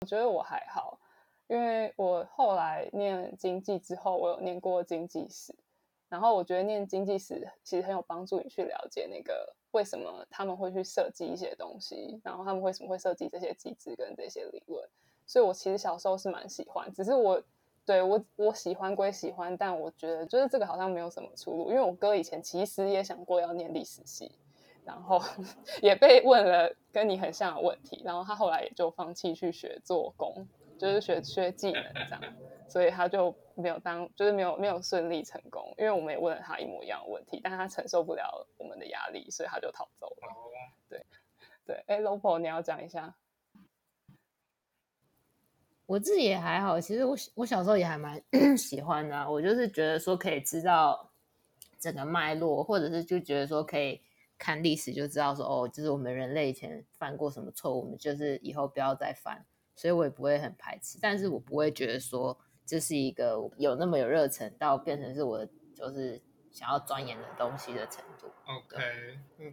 [0.00, 0.98] 我觉得我还好，
[1.48, 5.54] 因为我后来念经济之后，我有念过经济史，
[6.08, 9.54] 然后我觉得念经济史其实很有帮助，你去了解那个。
[9.72, 12.18] 为什么他们会去设计一些东西？
[12.24, 14.82] 然后他们为什么会设计这些机制跟这些理论？
[15.26, 17.40] 所以我其实小时候是蛮喜欢，只是我
[17.84, 21.68] 对我我喜欢归喜欢，但我觉得就是这个好像没有什么出路。
[21.68, 24.32] 因为我哥以前其实也想过要念历史系，
[24.88, 25.22] 然后
[25.82, 30.48] 也被问了跟你很像的问题，然后他后来也就放弃去学做工，
[30.78, 32.20] 就是学学技能这样。
[32.70, 40.34] 所以他就没有当，就是没有没有顺利成功，因为我们也问了他一模一样的问题，但他承受不了我们的压力，所以他就逃走了。
[40.88, 41.04] 对，
[41.66, 43.14] 对，哎，Lopo，你要讲一下。
[45.86, 48.22] 我自己也还好，其实我我小时候也还蛮
[48.58, 49.30] 喜欢的啊。
[49.30, 51.10] 我就是觉得说可以知道
[51.78, 53.98] 整个脉络，或者是就觉得说可以
[54.38, 59.44] 看历史就知道说哦，就是我们人类以前犯过什么错误，我们就是以后不要再犯。
[59.74, 66.20] 所以我也不会很排斥，但是我不会觉得说这是一个有那么有热忱到变成是我就是
[66.50, 68.26] 想要钻研的东西的程度。
[68.46, 68.76] OK，
[69.38, 69.52] 嗯。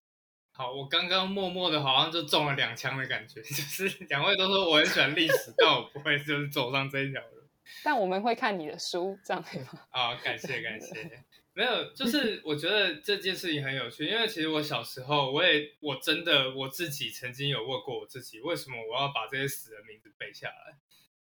[0.51, 7.43] 好，我刚刚默默的，好像就中了两枪的感觉， 就是两位都说我很喜欢历史，但我不会就是走上这一条路。
[7.83, 9.69] 但我们会看你的书，这样可以吗？
[9.91, 11.23] 啊，感谢感谢。
[11.55, 20.77] 没有，就是我觉得这件事情很有趣，因为其实我小时候，我也我真的我自己曾经有问过我自己，为什么我要把这些死人名字背下来？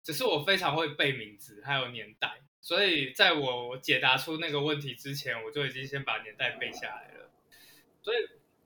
[0.02, 7.30] 只是我非常会背名字，还有年代，所以在我解答出那个问题之前，我就已经先把年代背下来了，
[8.02, 8.16] 所以。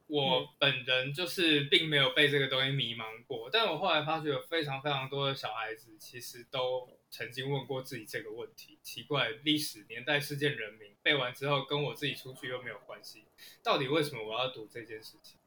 [0.08, 13.24] 我本人就是并没有被这个东西迷茫过，但我后来发觉有非常非常多的小孩子其实都曾经问过自己这个问题：奇怪，历史、年代、事件、人名背完之后，跟我自己出去又没有关系，
[13.62, 15.38] 到底为什么我要读这件事情？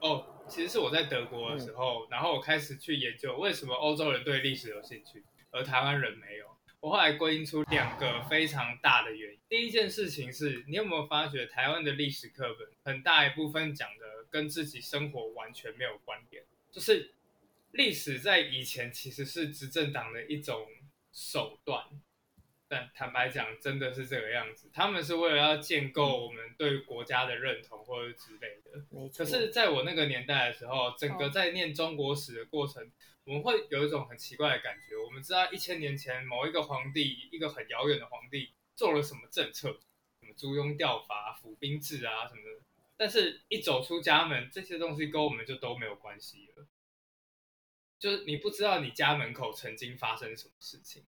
[0.00, 6.46] 哦，其实是我在德国的时候，然后我开始去研究为什么欧洲人对历史有兴趣，而台湾人没有。
[6.80, 9.38] 我后来归因出两个非常大的原因。
[9.46, 17.12] 第一件事情是你有没有发觉，台湾的历史课本很大一部分讲的跟自己生活完全没有关联，就是
[17.72, 20.66] 历史在以前其实是执政党的一种
[21.12, 21.84] 手段。
[22.68, 24.70] 但坦白讲，真的是这个样子。
[24.72, 28.84] 他们是为了要建构我们对国家的认同或者之类的。
[28.92, 32.92] 嗯、可是，在我那个年代的时候，整个在念中国史的过程，
[33.24, 34.96] 我们会有一种很奇怪的感觉。
[34.96, 39.80] 我们知道一千年前某一个皇帝，一个很遥远的皇帝做了什么政策，
[40.20, 42.62] 什么租庸调伐、府兵制啊什么的。
[42.96, 46.64] 但是，一走出家门，这些东西跟我们就都没有关系了。
[48.00, 51.04] 就是你不知道你家门口曾经发生什么事情。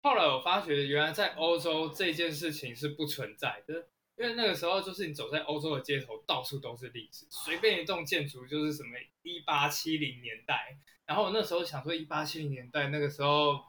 [0.00, 8.90] 后来我发觉，原来在欧洲这件事情是不存在的，因为那个时候就是你走在欧洲的街头，到处都是历史，随便一栋建筑就是什么
[9.22, 10.78] 一八七零年代。
[11.04, 13.60] 然后我那时候想说，一八七零年代那个时候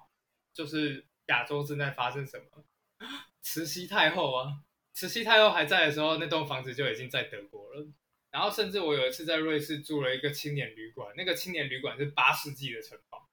[0.53, 2.63] 就是亚洲正在发生什么？
[3.41, 4.62] 慈禧太后啊，
[4.93, 7.88] 慈禧太后还在的时候，那栋房子就已经在德国了。
[8.32, 13.28] 然后甚至我有一次在瑞士住了一个青年旅馆，那个青年旅馆是八世纪的城堡，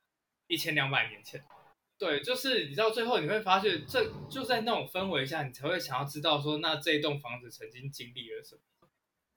[0.46, 1.44] 一千两百年前。
[1.98, 8.60] 对，就是你到最后你会发现，这就在那种氛围下，你才会想要知道说，那这栋房子曾经经历了什么。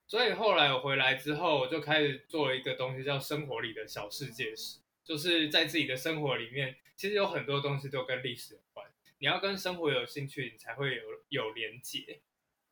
[0.08, 8.86] 所以后来我回来之后，我就开始做了一个东西，叫生活里的小世界史，就是在自己的生活里面，其实有很多东西都跟历史有关。
[9.20, 12.22] 你要跟生活有兴趣，你才会有有连结。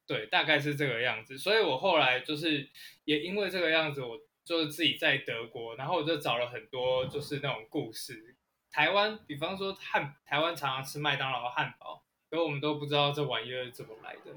[0.07, 1.37] 对，大概是这个样子。
[1.37, 2.69] 所以我后来就是
[3.03, 8.35] 也因为这个样子，我就是自己在德国，然后我就找了很多就是那种故事。
[8.71, 14.33] 台湾，比方说汉，台湾常常吃麦当劳的汉堡，可我们都不知道这玩意儿是怎么来的。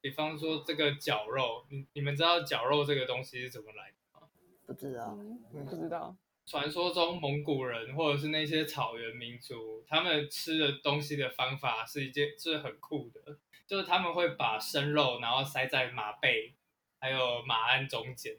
[0.00, 4.28] 比方说这个绞肉，你你们知道绞肉这个东西是怎么来的吗？
[4.66, 5.16] 不知道，
[5.52, 6.16] 嗯，不知道。
[6.46, 13.38] 传说中蒙古人或者是那些草原民族，他们吃的东西的方法是一件是很酷的，
[13.70, 16.56] 就是他们会把生肉然后塞在马背
[16.98, 18.34] 还有马鞍中间，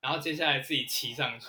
[0.00, 1.48] 然后接下来自己骑上去。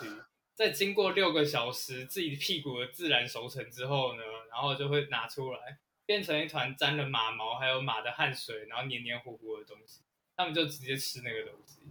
[0.56, 10.02] 在经过六个小时自己屁股的自然熟成之后呢，然后就会拿出来，变成一团沾了马毛还有马的汗水，然后黏黏糊糊的东西，
[10.36, 11.82] 他们就直接吃那个东西。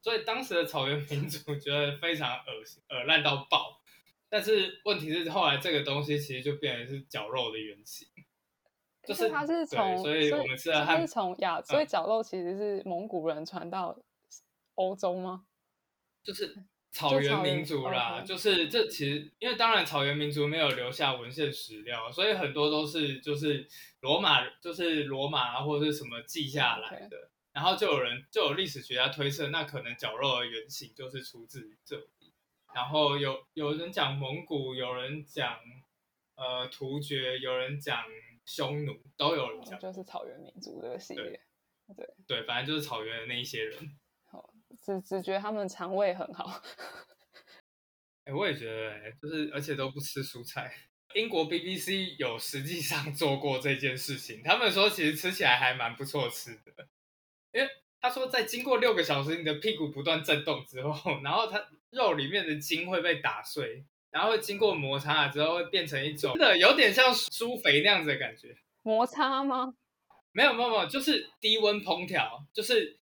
[0.00, 3.82] 所以当时的草原民族觉得非常恶心，恶烂到爆。
[4.28, 8.06] 但是问题是后来这个东西其实就变成是绞肉的原型，
[9.06, 13.96] 就是它是从，所以我们吃的它是从亚，所以绞肉其实是蒙古人传到
[14.74, 15.46] 欧洲吗？
[16.22, 16.56] 就是。
[16.96, 23.68] 草原民族啦，就，就是这其实，因为当然草原民族没有留下文献史料，所以很多都是就是
[24.00, 27.30] 罗马，就是罗马或者是什么记下来的。
[27.52, 32.32] 然后就有人就有历史学家推测，那可能绞肉的原型就是出自于这里。
[32.74, 35.58] 然后有有人讲蒙古，有人讲
[36.36, 38.04] 呃突厥，有人讲
[38.46, 41.24] 匈奴，都有人讲，就是草原民族这个系列。
[41.88, 43.78] 对对，对，反正就是草原的那一些人。
[44.82, 46.44] 只只觉得他们肠胃很好，
[48.24, 50.72] 哎、欸，我也觉得、欸，就是而且都不吃蔬菜。
[51.14, 56.88] 英国 BBC 有实际上做过这件事情，他们说其实吃起来还蛮不错吃的，
[57.52, 57.68] 因为
[58.00, 68.56] 他说在经过六个小时，你的屁股不断震动之后，然后它肉里面的筋会被打碎，然后会经过摩擦之后会变成一种真的有点像苏肥那样子的感觉。
[68.82, 69.74] 摩擦吗？
[70.32, 72.98] 没有没有没有，就是低温烹调，就是。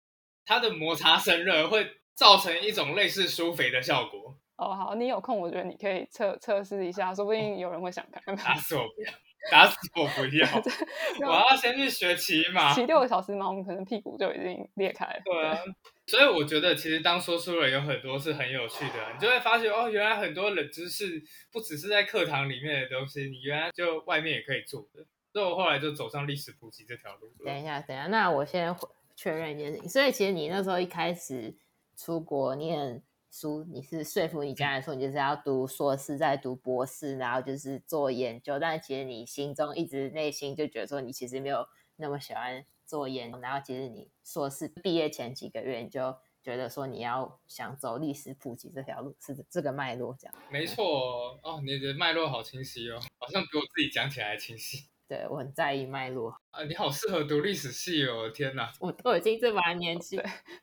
[0.47, 8.37] 它的摩擦生热会造成一种类似苏肥的效果，哦，好，你有空，我觉得你可以测测试一下，说不定有人会想看。
[8.37, 9.11] 打死我不要，
[9.50, 10.48] 打死我不要！
[11.28, 15.20] 我要先去学骑马，骑六个小时马，我们可能屁股就已经裂开了。
[15.24, 15.59] 对啊，
[16.07, 25.04] 所以我觉得其实当说书人有很多是很有趣的，你就会发现哦，原来很多冷知识不只是在课堂里面的东西，你原来就外面也可以做的。
[25.33, 27.28] 所以我后来就走上历史普及这条路。
[27.44, 28.74] 等一下，等一下，那我先
[29.16, 29.88] 确认一件事情。
[29.88, 31.54] 所以其实你那时候一开始
[31.96, 33.02] 出国念
[33.35, 38.61] 书，你是说服你家人说你就是要读硕士，再读博士，然后就是做研究。
[38.61, 41.66] 但其实你心中一直内心就觉得说你其实没有
[41.97, 43.40] 那么喜欢做研究。
[43.40, 50.35] 然后其实你硕士毕业前几个月你就觉得说你要想走历史普及这条路，是这个脉络这样。
[50.49, 54.87] 没错哦，你的脉络好清晰哦，好像比我自己讲起来清晰。
[55.07, 56.64] 对，我很在意脉络啊！
[56.64, 58.31] 你好适合读历史系哦！
[58.31, 60.19] 天哪，我都已经这把年轻，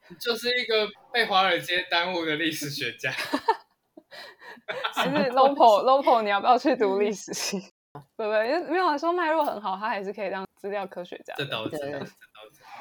[0.10, 3.12] 你就是一个被华尔街耽误的历史学家。
[4.94, 7.60] 还是 Lopo Lopo，你要不要去读历史系？
[8.18, 8.48] 对不对？
[8.48, 11.34] 因为没有说脉络很好，他还是可以当资料科学家。
[11.38, 12.12] 这倒是，这倒是。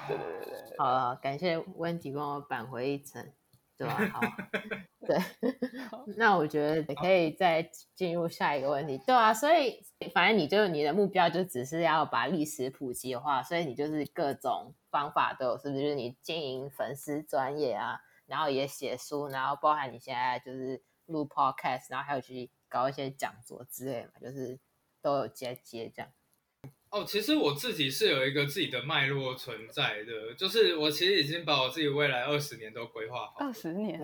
[0.08, 3.32] 对对对对，好了，感谢温迪帮我扳回一城。
[3.80, 3.96] 对吧？
[4.12, 4.20] 好，
[5.06, 5.16] 对，
[6.18, 7.62] 那我觉得也可以再
[7.94, 8.98] 进入下一个问题。
[9.06, 15.80] 对啊，所以反正你就你的目标就只是要把历史普及化，所以你就是各种方法都有，是不是？
[15.82, 24.60] 就是你经营粉丝专业啊，然后也写书，然后包含你现在就是录 podcast，然后还有去搞一些讲座之类嘛，就是
[25.00, 26.12] 都有接接这样。
[26.90, 33.36] 哦，其实我自己是有一个自己的脉络存在的，就是我其实已经把我自己未来二十年都规划好。
[33.38, 34.00] 二十年，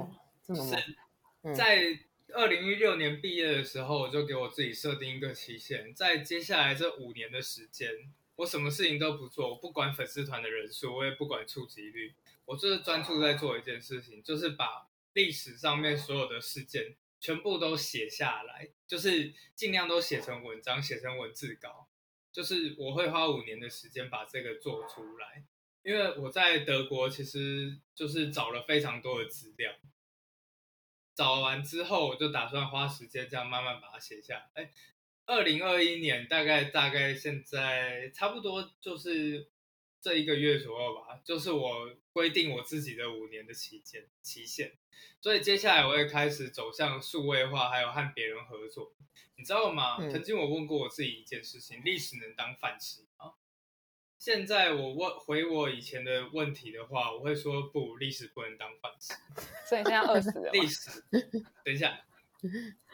[0.46, 1.98] 是在
[2.32, 7.90] 二零一六年毕业的时候，我就给我自己设定一个期限，在接下来这五年的时间，
[8.36, 21.88] 我什么事情都不做，我不管粉丝团的人数，我也不管触及率，我就是专注在做一件事情，就是把历史上面所有的事件全部都写下来，就是尽量都写成文章，写成文字稿。
[22.36, 25.42] 就是我会花五年的时间把这个做出来，
[25.82, 29.72] 因为我在德国其实就是找了非常多的资料，
[31.14, 34.50] 找完之后我就打算花时间这样慢慢把它写下来。
[34.52, 34.70] 哎，
[35.24, 39.48] 二零二一年大概大概现在差不多就是。
[40.06, 44.74] 这一个月左右吧，就是我规定我自己的五年的期间期限，
[45.20, 48.94] 所以接下来我会开始走向数位化，还有和别人合作，
[49.34, 49.96] 你知道吗？
[49.98, 53.32] 嗯、曾经我问过我自己一件事情：历史能当饭吃吗？
[54.16, 59.12] 现在我问回我以前的问题的话，我会说不，历史不能当饭吃。
[59.68, 60.50] 所以现在饿死了。
[60.54, 61.02] 历史，
[61.64, 62.06] 等一下，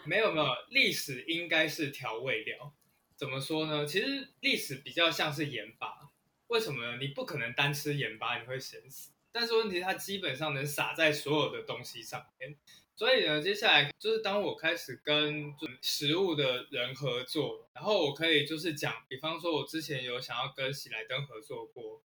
[0.07, 2.75] 没有没有，历史应该是调味料。
[3.17, 3.85] 怎么说呢？
[3.85, 6.09] 其实历史比较像是盐巴。
[6.53, 6.99] 为什么呢？
[6.99, 9.11] 你不可能单吃盐巴，你会咸死。
[9.33, 12.55] 但是问题，它基本上能撒在所有的东西上面。
[12.95, 22.03] 所以呢，接下来就是当我开始跟食物的人合作，然后我可以就是讲，比方说，我之前有想要跟喜来登合作过，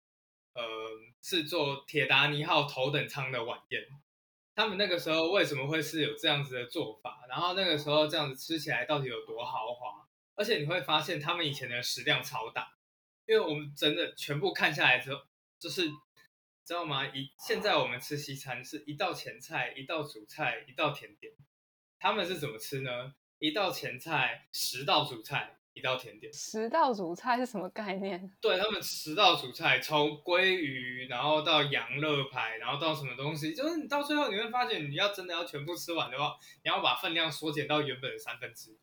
[0.52, 0.62] 呃，
[1.22, 3.82] 是做铁达尼号头等舱的晚宴。
[4.54, 7.24] 他们那个时候为什么会是有这样子的做法？
[7.30, 10.06] 然后那个时候这样子吃起来到底有多豪华？
[10.34, 12.74] 而且你会发现，他们以前的食量超大。
[13.26, 15.22] 因为我们真的全部看下来之后，
[15.58, 15.88] 就是
[16.64, 17.06] 知道吗？
[17.06, 21.32] 一现在我们吃西餐是一道前菜、一道主菜、一道甜点，
[21.98, 23.14] 他们是怎么吃呢？
[23.38, 26.32] 一道前菜、十道主菜、一道甜点。
[26.32, 28.30] 十道主菜是什么概念？
[28.40, 38.78] 对，他们十道主菜，从鲑鱼，然后到羊肋排，然后到什么东西，就是你到最后你会发现，你要真的要全部吃完的话，你要把分量缩减到原本的三分之一。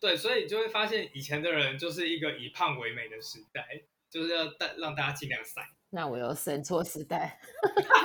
[0.00, 5.60] 对，所以你就会发现以前的人就是一个以胖为美的时代，就是要带让大家尽量塞。
[5.90, 7.38] 那我有生错时代，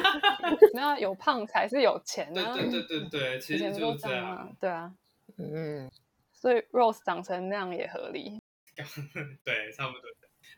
[0.74, 2.54] 那有胖才是有钱啊！
[2.54, 4.56] 对对对对对， 其实就是这样。
[4.60, 4.92] 对啊，
[5.38, 5.90] 嗯，
[6.34, 8.42] 所以 Rose 长成那样也合理。
[9.46, 10.02] 对，差不多。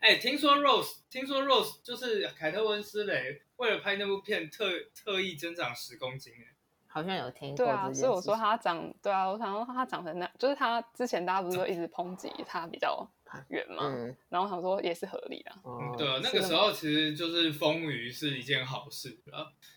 [0.00, 6.54] 哎，听说 Rose，听说 Rose 就是凯特温斯雷为了拍那部片特特意增长十公斤哎。
[6.90, 13.08] 好像有听过，对啊，所以我说他长，对啊，我想说他长成那，就是他之前大家不是都一直抨击他比较
[13.48, 15.52] 圆嘛，嗯、然后我想说也是合理的。
[15.64, 19.18] 嗯，对啊，那个时候其实就是丰腴是一件好事，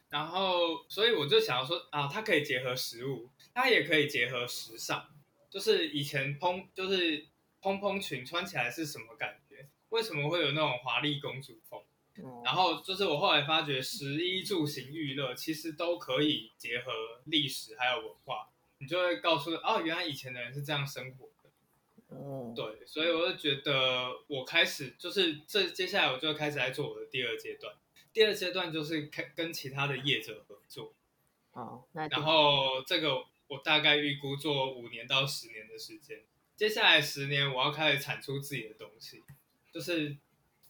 [0.09, 5.05] 然后所以我就想要说啊，它可以结合食物，它也可以结合时尚，
[5.49, 7.27] 就是以前蓬就是
[7.61, 9.67] 蓬蓬裙穿起来是什么感觉？
[9.89, 11.81] 为什么会有那种华丽公主风？
[12.43, 16.91] 然后就是我后来发觉，食衣住行娱乐其实都可以结合
[17.25, 18.49] 历史还有文化，
[18.79, 22.15] 你就会告诉哦，原来以前的人是这样生活的。
[22.15, 27.73] 哦，对，所以我就觉得我开始就是这接下来我就开始在做我的第二阶段，
[28.11, 30.93] 第二阶段就是开跟其他的业者合作。
[31.53, 36.21] 哦，那然后这个我大概预估做五年到十年的时间。
[36.57, 39.23] 接下来十年，我要开始产出自己的东西，
[39.71, 40.15] 就是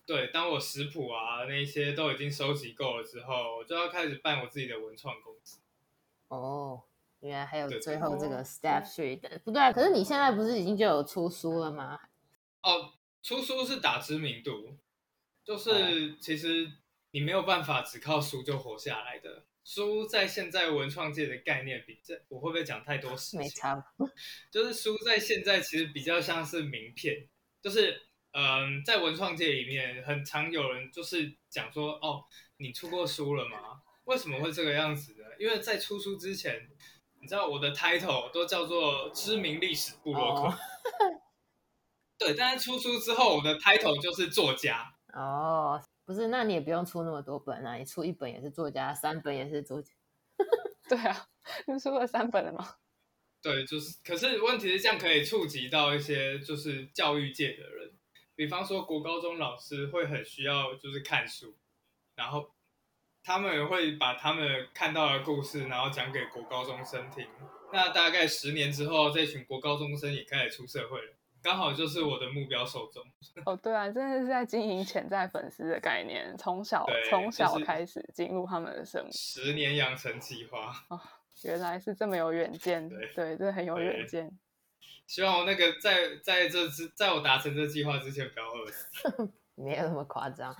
[0.05, 5.59] 对，当我食谱啊那些都已经收集够了之后，我就要开始办我自己的文创公司。
[6.27, 6.83] 哦，
[7.19, 11.99] 原来还有最后这个 step three 的，不对啊，可是你现在不是已经就有出书了吗？
[12.63, 14.75] 哦，出书是打知名度，
[15.43, 16.71] 就是其实
[17.11, 19.45] 你没有办法只靠书就活下来的。
[19.63, 23.39] 书在现在文创界的概念比这，我会不会讲太多事情？
[23.39, 23.93] 没差。
[24.49, 27.27] 就是书在现在其实比较像是名片，
[27.61, 32.23] 就是嗯，在文创界里面，很常有人就是讲说，哦，
[32.57, 33.81] 你出过书了吗？
[34.05, 35.25] 为什么会这个样子呢？
[35.39, 36.69] 因为在出书之前，
[37.19, 40.53] 你知道我的 title 都叫做知名历史部落客，oh.
[42.17, 44.93] 对，但是出书之后，我的 title 就是作家。
[45.13, 45.79] 哦。
[45.79, 45.87] Oh.
[46.03, 47.75] 不是，那你也不用出那么多本啊！
[47.75, 49.93] 你出一本也是作家，三本也是作家。
[50.89, 51.25] 对啊，
[51.67, 52.67] 你出了三本了吗？
[53.41, 53.97] 对，就是。
[54.03, 57.93] 可是问题是，这样可以触及到一些就是教育界的人，
[58.35, 61.55] 比方说国高中老师会很需要就是看书，
[62.15, 62.51] 然后
[63.23, 67.27] 他们会把他们看到的故事，然后讲给国高中生听。
[67.73, 71.13] 那大概十年之后，这群国高中生也开始出社会了。
[71.43, 73.03] 刚好就是我的目标受众
[73.45, 81.01] 哦，对啊，真的是在经营潜在粉丝的概念，从小对从小开始进入他们的生活，十年养成计划哦，
[81.43, 84.31] 原来是这么有远见，对对，这很有远见。
[85.07, 90.55] 希望我那个在在这之，在我达成这计划之前不要饿死， 没有那么夸张。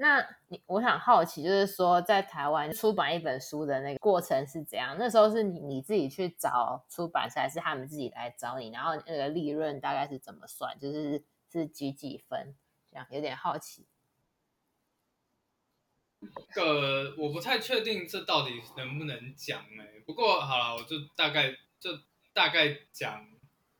[0.00, 4.94] 那你，我想好奇，就是说，在台湾出版一本书的那个过程是怎样？
[4.96, 8.70] 那时候是你你自己去找出版社，还是他们自己来找你？
[8.70, 10.78] 然后那个利润大概是怎么算？
[10.78, 12.54] 就是是几几分？
[12.92, 13.88] 这样有点好奇。
[16.54, 20.00] 这个我不太确定这到底能不能讲哎、欸。
[20.06, 21.50] 不过好了，我就大概
[21.80, 21.90] 就
[22.32, 23.26] 大概讲，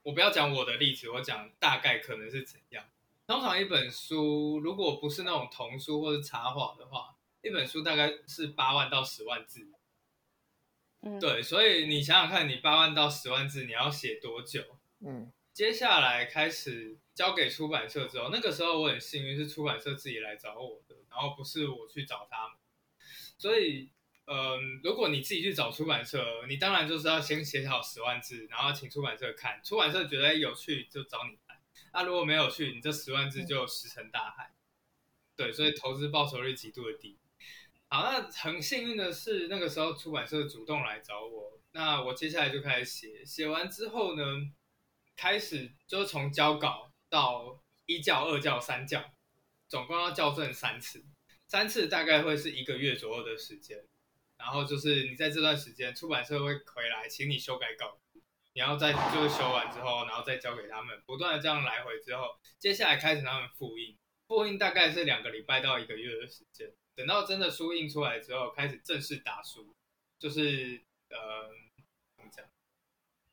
[0.02, 2.84] 我不要讲我的例子，我讲大概可能是怎样。
[3.26, 9.68] 通常一本书，如果不是那种童书或者插画的话，一本书大概是八万到十万字。
[11.00, 14.64] 嗯，对，所以你想想看，你八万到十万字，你要写多久？
[15.00, 22.56] 嗯，接下来开始交给出版社之后，那个时候我很幸运是出版社自己来找我的，然后不是我去找他们。
[23.36, 23.90] 所以，
[24.30, 31.38] 嗯，如果你自己去找出版社，你当然就是要先写好十万字，然后请出版社看，出版社觉得有趣就找你。
[31.90, 34.52] 那、啊、如果没有去，你这十万字就石沉大海。
[35.34, 37.18] 对，所以投资报酬率极度的低。
[37.88, 43.24] 好，那很幸运的是，那个时候出版社主动来找我，那我接下来就开始写。
[43.24, 44.22] 写完之后呢，
[45.16, 49.02] 开始就从交稿到一教、二教、三教，
[49.66, 51.02] 总共要校正三次，
[51.46, 53.82] 三次大概会是一个月左右的时间。
[54.38, 57.98] 然后就是你在这段时间，出版社会回来请你修改稿。
[58.54, 66.72] 你要再就是修完之后，然后再交给他们，不断的这样来回之后，接下来开始他们复印，复印大概是两个礼拜到一个月的时间。
[66.96, 69.76] 等到真的书印出来之后，开始正式打书，
[70.18, 71.50] 就是呃
[72.16, 72.44] 怎么讲，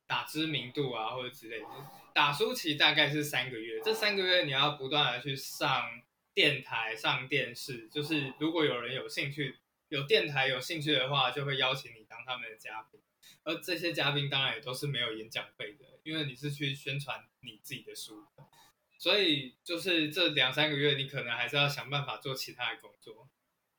[0.05, 1.67] 打知名度啊或者之类的。
[2.13, 6.03] 打书期大概是三个月，这三个月你要不断的去上
[6.35, 9.57] 电台、上电视，就是如果有人有兴趣，
[9.95, 12.99] 有电台有兴趣的话，就会邀请你当他们的嘉宾。
[13.43, 18.25] 而这些嘉宾当然也都是没有演讲费的，因为你是去宣传你自己的书，
[18.97, 23.29] 所以就是这两三个月你可能还是要想办法做其他的工作。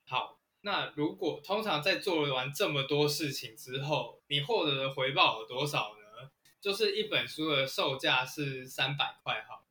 [0.04, 6.30] 好，那如果通常在做完这么多事情之后，你获得的回报有多少呢？
[6.60, 9.64] 就是一本书的售价是三百块哈，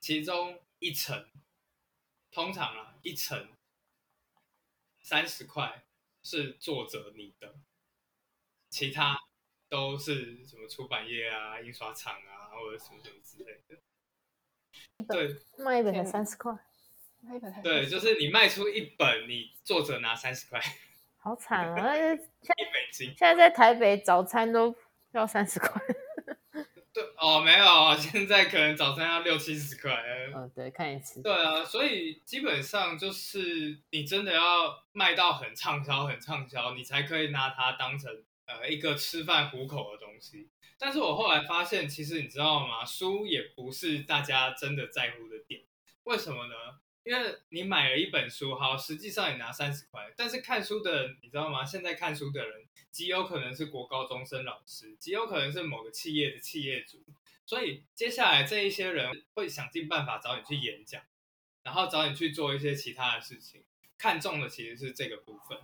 [0.00, 1.30] 其中一层，
[2.30, 3.48] 通常啊一层
[5.06, 5.84] 三十块
[6.24, 7.54] 是作者你的。
[8.68, 9.16] 其他
[9.68, 13.78] 都是什么出版业啊、印刷厂啊，或者什么什么之类的。
[15.06, 16.52] 对，卖一本才三十块，
[17.20, 20.60] 卖一本才对，就是你卖出一本，你作者拿三十块，
[21.18, 21.94] 好惨啊！
[21.94, 24.74] 一美金，现在在台北早餐都
[25.12, 25.80] 要三十块。
[26.96, 29.92] 对哦，没有，现在可能早餐要六七十块。
[30.32, 31.20] 哦，对，看一次。
[31.20, 38.10] 对啊，所以基本上就是你真的要卖到很畅销、很畅销，你才可以拿它当成。
[38.46, 42.84] 呃，一个吃饭糊口的东西，但是我后来发现，其实你知道吗？
[42.84, 45.62] 书也不是大家真的在乎的点。
[46.04, 46.54] 为什么呢？
[47.06, 51.64] 因为你买了一本书，好，实际上你拿三十块，但是看书的人，你知道吗？
[51.64, 57.04] 现在看书的人极有可能是国高中生老师，极有可能是某个企业的企业主，
[57.46, 61.00] 所以接下来这一些人会想尽办法找你去演讲，
[61.62, 63.62] 然后找你去做一些其他的事情，
[63.96, 65.56] 看中的其实是这个部分。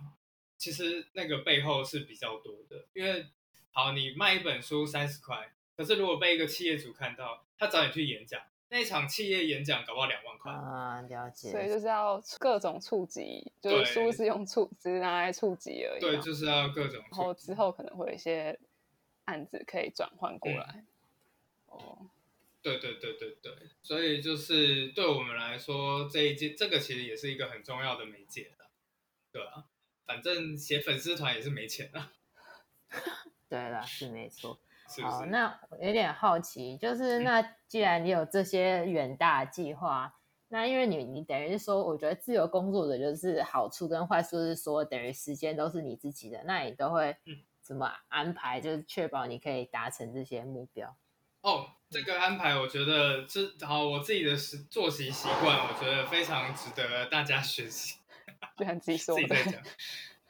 [0.57, 3.27] 其实那个背后是比较多的，因为
[3.71, 8.41] 好，你卖一本书三十块，可是如果被一个企业主看到，他找你去演讲，
[8.73, 11.51] 那一场企业演讲搞不好两万块啊，了解。
[11.51, 16.01] 所以就是要各种触及，就是书是用触，只是拿来触及而已。
[16.01, 16.99] 对，就是要各种。
[17.11, 18.59] 然后之后可能会有一些
[19.25, 20.83] 案子可以转换过来。
[21.67, 22.09] 嗯、哦，
[22.63, 23.53] 对对对对对，
[23.83, 28.65] 所以就是对我们来说，这一件这个其实也是一个很重要的媒介的，
[29.31, 29.65] 对啊，
[30.07, 32.11] 反正写粉丝团也是没钱啊。
[33.47, 34.57] 对了，是没错。
[34.95, 40.11] 是是好，那有点好奇，就是那既然你有这些远大计划，嗯、
[40.49, 47.15] 那因为你你等于是说，我觉得自由工作者就是好处跟坏处是说，等于时间都是你自己的，那你都会
[47.61, 50.95] 怎么安排，就是确保你可以达成这些目标？
[51.41, 57.99] 哦，这个安排我觉得这好，我自己的时作息习惯，我觉得非常值得大家学习。
[58.57, 59.21] 就像自己说的。
[59.27, 59.61] 自己在讲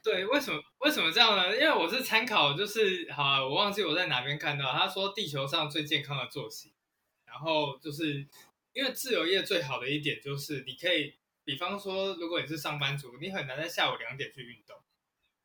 [0.04, 1.56] 对，为什么为什么这样呢？
[1.56, 6.74] 因为我是参考，就是好、啊，我忘记我在哪边看到，他说地球上最健康的作息，
[7.26, 8.28] 然后就是
[8.74, 14.76] 因为自由业最好的一点就是你可以，比方说如果你是上班族，你很难在下午两点去运动，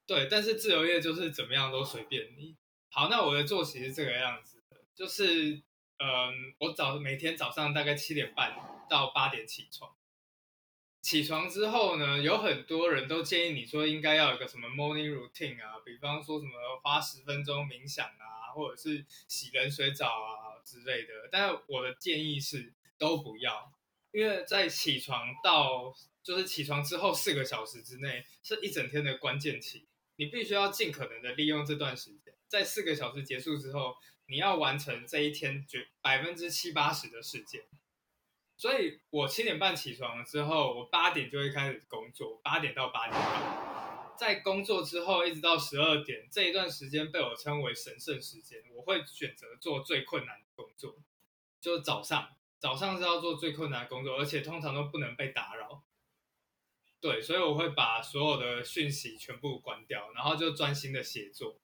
[0.08, 2.56] 对，但是自由业就是怎么样都随便你。
[2.90, 5.62] 好，那我的作息是这个样子的，就是
[5.98, 8.56] 嗯，我早每天早上大概七点半
[8.90, 9.94] 到八点起床。
[11.08, 16.52] 起床之后呢，有很多人都建议你说应该要有个什么 morning routine 啊，比方说什么
[16.82, 21.30] 花十分钟冥想啊，或者是洗冷水澡啊之类的。
[21.32, 23.72] 但我的建议是都不要，
[24.12, 29.86] 因为在起床到就是起床之后四个小时之内是一整天的关键期，
[30.16, 33.96] 你必须要尽可能的利用这段时间，在四个小时结束之后，
[34.26, 37.62] 你要完成这一天绝百分之七八十的时间。
[38.58, 50.96] 所以我七点半起床了之后，我八点就会开始工作，八点到八点半，在工作之后一直到十二点这一段时间被我称为神圣时间，我会选择做最困难的工作，
[51.60, 55.84] 就是早上，早上是要做最困难的工作，而且通常都不能被打扰。
[57.00, 61.60] 对，所以我会把所有的讯息全部关掉，然后就专心的写作。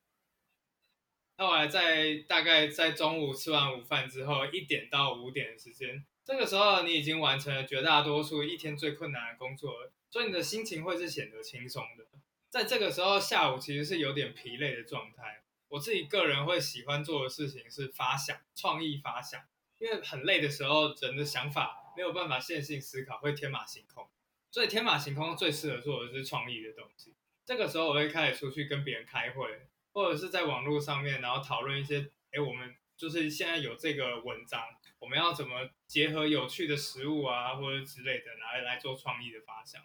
[1.37, 6.07] 后来在大概在中午吃完午饭之后，一点到五点的时间。
[6.25, 12.07] 这个时候，你已经完成了绝大多数一天最困难的工作，所以你的心情会是显得轻松的。
[12.49, 15.43] 在这个时候，下午其实是有点疲累的状态。
[15.69, 19.43] 我自己个人会喜欢做的事情是发想、创意发想，
[19.79, 24.09] 因为很累的时候，人的想法没有办法线性思考，会天马行空。
[24.51, 27.13] 所以天马行空最适合做的是创意的东西。
[27.45, 34.63] 这个时候，我会开始出去跟别人开会，或者是在网络上面，然后讨论一些，哎，我们就是现在有这个文章。
[35.05, 39.83] 我们要怎么结合有趣的食物啊，或者之类的，来来做创意的发想？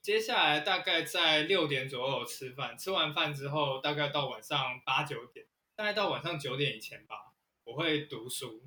[0.00, 7.16] 接下来大概在六点左右吃饭，吃完饭之后，大概到晚上八九点，大概到晚上九点以前吧，
[7.64, 8.62] 我会读书，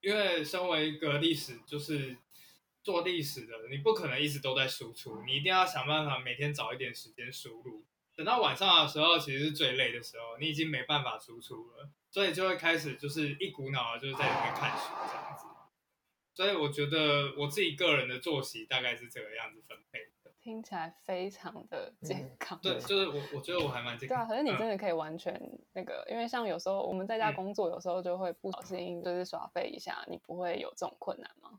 [0.00, 2.16] 因为身为一个历史就是
[2.82, 7.84] 做历史的，你不可能一直都在输出，你一定要想办法每天找一点时间输入。
[8.16, 11.90] 等到晚上的时候，其实是最累的时候，你已经没办法输出了。
[12.14, 15.46] 所以就会开始就是一股脑的就是在里面看书这样子，
[16.32, 20.30] 所以我觉得我自己个人的作息大概是这个样子分配的。
[20.40, 22.56] 听起来非常的健康。
[22.58, 24.16] 嗯、对，就是我我觉得我还蛮健康。
[24.16, 25.34] 对啊，可是你真的可以完全
[25.72, 31.58] 那个，嗯、因为像有时候我们在家工作，有时候就会不小心就是耍废一下，你不会有这种困难吗？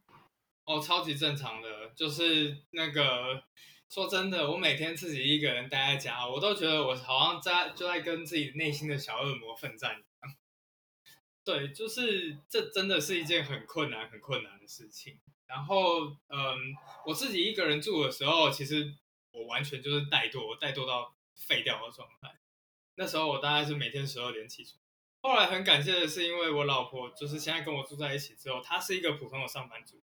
[0.63, 3.43] 哦，超级正常的，就是那个
[3.89, 10.01] 说真的，我每天自己一个人待在家，我都觉得我好像在就在跟自己内心的小恶魔奋战。
[11.45, 15.19] 对，就是这真的是一件很困难、很困难的事情。
[15.45, 16.75] 然后，嗯，
[17.05, 18.91] 我自己一个人住的时候，其实
[19.29, 22.39] 我完全就是怠惰，怠惰到废掉的状态。
[22.95, 24.81] 那时候我大概是每天十二点起床。
[25.21, 30.01] 后来很感谢的是，因为我老婆就是现在跟我住在一起之后，她是一个普通的上班族，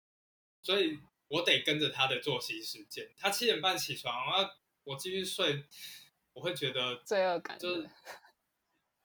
[0.62, 3.12] 所以我得跟着她的作息时间。
[3.18, 4.48] 她七点半起床，然后
[4.84, 5.64] 我继续睡，
[6.32, 7.90] 我会觉得罪恶感就是。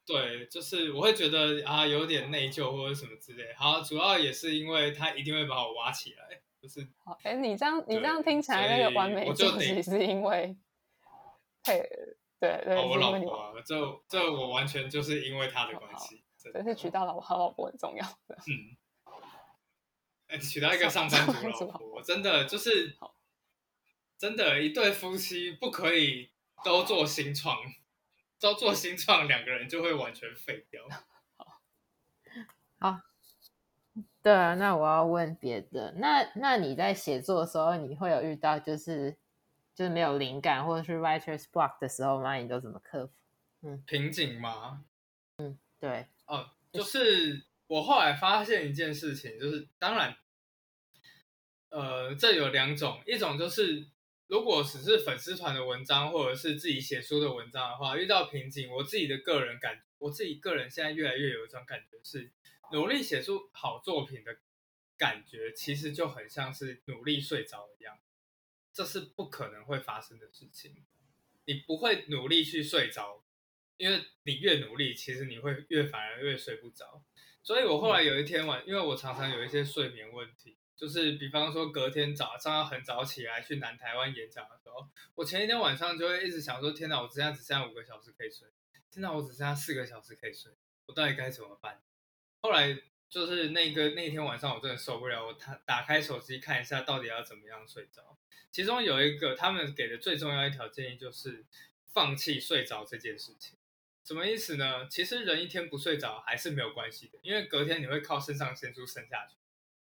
[0.10, 3.54] 对，就是我会觉得啊，有点内疚或者什么之类。
[3.54, 6.88] 好，主要也是因为他一定会把我挖起来，就是。
[7.06, 10.58] 好，哎，你这样你这样听起来那个完美作息是因为，
[11.64, 11.88] 对
[12.40, 13.76] 对对，我老婆啊，这
[14.08, 16.24] 这我完全就是因为他的关系。
[16.52, 18.36] 但是娶到老婆好老婆很重要的。
[18.48, 18.76] 嗯。
[20.30, 22.98] 哎，娶到一个上班族老婆，真的就是，
[24.18, 26.32] 真的，一对夫妻不可以
[26.64, 27.58] 都做新创。
[28.40, 30.84] 都做新创，两个人就会完全废掉。
[31.38, 31.62] 好，
[32.80, 33.02] 好，
[34.22, 35.94] 对啊，那我要问别的。
[35.98, 39.18] 那那你在写作的时候，你会有遇到就是
[39.76, 42.36] 就是没有灵感或者是 writer's block 的时候吗？
[42.36, 43.14] 你都怎么克服？
[43.62, 44.86] 嗯，瓶颈吗？
[45.38, 50.16] 嗯，对，哦，就是我后来发现一件事情，就是当然，
[51.70, 53.86] 呃，这有两种，一种就是
[54.30, 62.32] 如果只是粉丝团的文章，或者是自己写书的文章的话，遇到瓶颈，我自己的个人感，我自己个人现在越来越有一种感觉是，
[62.72, 64.38] 努力写出好作品的
[64.96, 67.98] 感觉，其实就很像是努力睡着一样，
[68.72, 70.86] 这是不可能会发生的事情，
[71.46, 73.24] 你不会努力去睡着。
[73.78, 77.02] 因为你越努力，其实你会越反而越睡不着。
[77.42, 88.48] 所以我后来有一天晚，因为我常常有一些睡眠问题，就是比方说隔天早上要很早起来去南台湾演讲的时候，我前一天晚上就会一直想说：天哪，我只剩下只剩下五个小时可以睡，
[88.90, 90.54] 天哪，我只剩下四个小时可以睡，
[90.86, 91.82] 我到底该怎么办？
[92.40, 98.18] 后来就是那个那天晚上我真的受不了，我打打开手机看一下到底要怎么样睡着。
[98.50, 101.46] 其中有一个他们给的最重要一条建议就是
[101.92, 103.58] 放弃睡着这件事情。
[104.06, 104.88] 什么意思呢？
[104.88, 109.36] 其实人一天不睡着还是没有关系的，因为隔天你会靠肾上腺素生下去，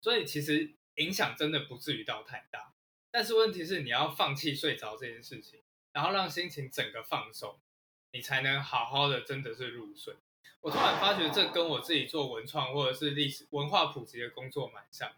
[0.03, 2.75] 所以其实影响真的不至于到太大。
[3.11, 5.61] 但是问题是你要放弃睡着这件事情，
[5.93, 7.59] 然后让心情整个放松，
[8.13, 10.15] 你才能好好的真的是入睡。
[10.61, 15.11] 我突然发觉这跟我自己做文创或者是历史文化普及的工作蛮像，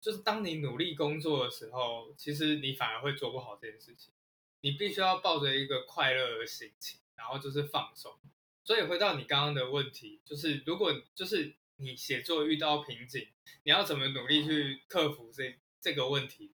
[0.00, 4.12] 就是当你努力工作的时候，其实你反而会做不好这件事情。
[4.60, 8.18] 你必须要抱着一个快乐的心情，然后就是放松。
[8.64, 13.28] 所以回到你刚刚的问题，就是如果就是你写作遇到瓶颈，
[13.62, 16.52] 你要怎么努力去克服这这个问题？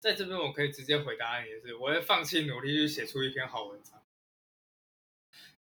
[0.00, 4.02] 在这边我可以直接回答你的是，我会放弃努力去写出一篇好文章。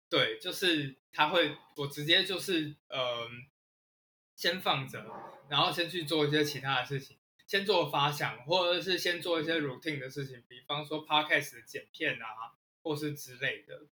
[0.08, 3.46] 对，就是他会，我直接就是嗯、
[4.36, 5.04] 先放着，
[5.48, 13.86] 然后先去做一些其他的事情，先做发想，或者是先做一些 routine 的事情，比方说 podcast 的剪片啊，或是之类的。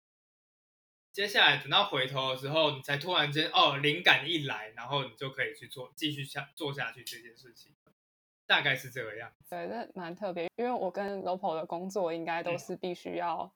[1.13, 7.75] 接下来等到回头的时候，你才突然间哦，灵感一来，然后你就可以去做，继续下做下去这件事情，
[8.47, 9.51] 大概是这个样子。
[9.51, 13.53] 对，那蛮特别，因为我跟 Lopo 的工作应该都是必须要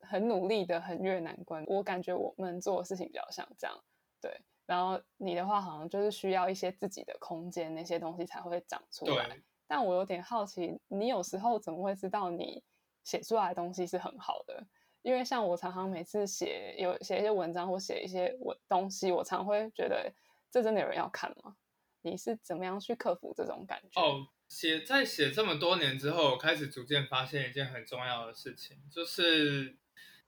[0.00, 1.64] 很努力的很越难关。
[1.66, 3.84] 我感觉我们做的事情比较像这样，
[4.20, 4.40] 对。
[4.64, 9.26] 然后你的话好像就是需要一些自己的空间，那些东西才会长出来。
[9.26, 9.42] 对。
[9.66, 12.62] 但我有点好奇，你有时候怎么会知道你
[13.02, 14.64] 写出来的东西是很好的？
[15.02, 20.12] 因为像我常常每次写有写一些文章或写一些文东西，我常会觉得
[20.50, 21.56] 这真的有人要看吗？
[22.02, 24.00] 你是怎么样去克服这种感觉？
[24.00, 29.76] 哦，写在写这么多年之后，我开始逐渐发现一件很重要的事情，就是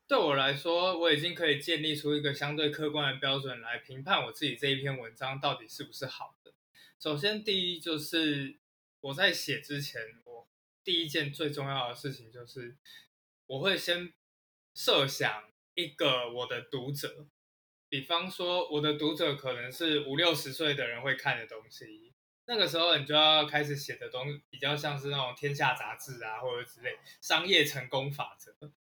[0.09, 6.53] 对我来说，我已经可以建立出一个相对客观的标准来评判我自己这一篇文章到底是不是好的。
[6.99, 8.59] 首先，第一就是
[9.01, 10.49] 我在写之前，我
[10.83, 12.77] 第一件最重要的事情就是
[13.47, 14.12] 我会先。
[14.75, 15.45] 设想
[15.75, 17.27] 一个我的读者，
[17.89, 22.12] 比方说我的读者可能是五六十岁的人会看的东西，
[22.47, 28.72] 那个时候你就要开始写的东西比较像是那种天下杂志啊，或者之类商业成功法则。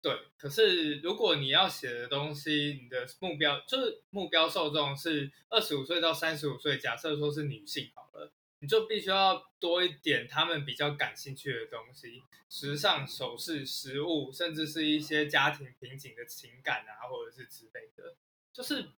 [0.00, 8.32] 对，可是如果你要写的东西，你的目标就是目标受众是二十五岁到三十五岁，假设说是女性好了。
[8.60, 18.16] 你就必须要多一点他们比较感兴趣的东西，时尚、首饰、食物，甚至是一些家庭瓶颈的情感啊，或者是之类的。
[18.52, 18.88] 就是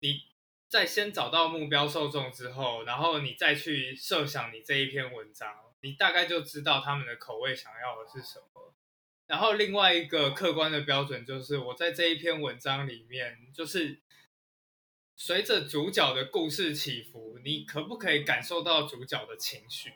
[0.00, 0.22] 你
[0.68, 8.74] 在先找到目标受众之后，然后你再去设想你这一篇文章，你大概就知道他们的口味想要的是什么。
[9.26, 14.00] 然后另外一个客观的标准就是，我在这一篇文章里面，就是。
[15.20, 19.92] 随着主角的故事起伏，你可不可以感受到主角的情绪？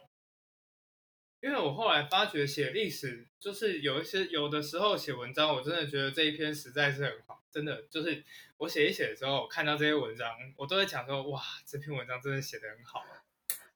[1.41, 8.25] 因为我后来发觉写历史，就是有一些有的时候写文章，我真的觉得这一篇实在是很好，真的就是
[8.57, 13.05] 我写一写的时候，我看到这些文章，我都会讲说，哇，这篇文章真的写得很好，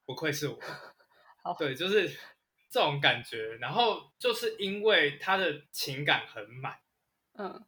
[0.04, 0.58] 不愧是我。
[1.56, 2.08] 对，就是
[2.68, 3.54] 这种感觉。
[3.58, 6.80] 然后就是因为他的情感很满，
[7.34, 7.64] 嗯，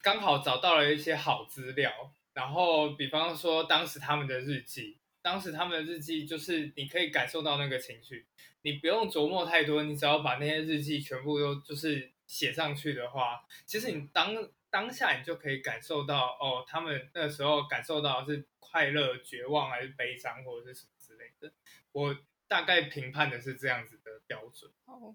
[0.00, 2.14] 刚好找到了一些好资料。
[2.34, 8.26] 然后，比方说，当时他们的日记，当时他们的日记就是你可以感受到那个情绪，
[8.62, 21.52] 你不用琢磨太多，你只要把那些日记全部都就是写上去的话，其实你当当下你就可以感受到哦，他们那时候感受到是快乐、绝望还是悲伤或者是什么之类的。
[21.92, 22.16] 我
[22.48, 24.70] 大概评判的是这样子的标准。
[24.86, 25.14] 好，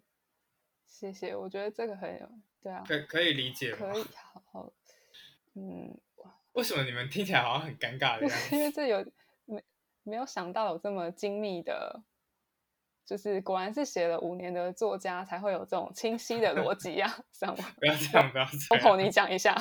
[0.85, 3.91] 谢谢，我觉得这个很有，对啊，可可以理解吗？
[3.91, 4.73] 可以，好，好，
[5.55, 5.99] 嗯。
[6.57, 8.55] 为什么你们听起来好像很尴尬的样子？
[8.55, 9.05] 因为这有
[9.45, 9.63] 没
[10.01, 12.01] 没有想到有这么精密的，
[13.05, 17.15] 就是果然是写了五年的作家才会有这种清晰的逻辑啊！
[17.31, 17.65] 这样吗？
[17.79, 18.83] 不要这样，不要这样。
[18.83, 19.55] ，OPPO 你讲一下，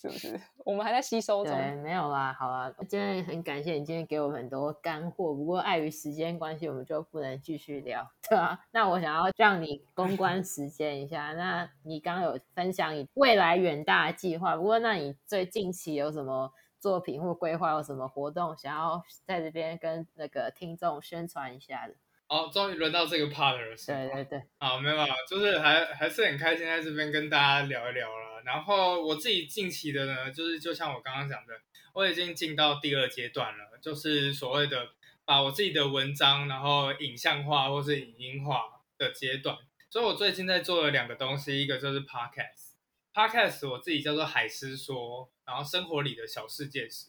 [0.00, 0.40] 是不是？
[0.64, 1.54] 我们还在吸收中。
[1.54, 21.94] 对，没有啦，好啦，今天很感谢你今天给我们很多干货，不过碍于时间关系，我们就不能继续聊，对啊，那我想要让你公关时间一下，那你刚刚有分享你未来远大的计划，不过那你最近期有什么作品或规划，有什么活动想要在这边跟那个听众宣传一下的？
[22.30, 28.40] 哦，终于轮到这个 part 了，是对对对，好，没有啊，就是还还是很开心在这边跟大家聊一聊了。
[28.44, 31.54] 然后我自己近期的呢，就是就像我刚刚讲的，
[31.92, 34.90] 我已经进到第二阶段了，就是所谓的
[35.24, 38.62] 把我自己的文章然后影像化或是影音化
[38.96, 39.56] 的阶段。
[39.90, 47.06] 所以我最近在做的两个东西，一个就是 podcast，podcast 我自己叫做海狮说，然后生活里的小世界史，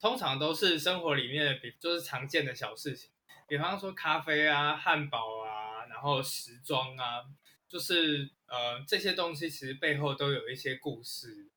[0.00, 3.10] 通常都是生活里面的比就是常见的小事情。
[3.54, 7.22] 比方说咖啡啊、汉堡啊，然后时装啊，
[7.68, 11.48] 就是呃这些东西其实背后都有一些故事，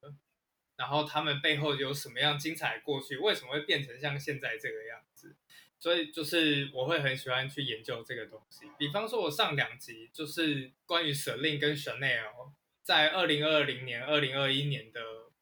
[0.76, 5.36] 然后他们背后有什么样精彩的过去，为什么会变成像现在这个样子？
[5.80, 8.68] 所以就是我会很喜欢去研究这个东西。
[8.78, 12.52] 比方说，我上两集就是关于 Celine 跟 Chanel
[12.84, 15.02] 在二零二零年、二零二一年的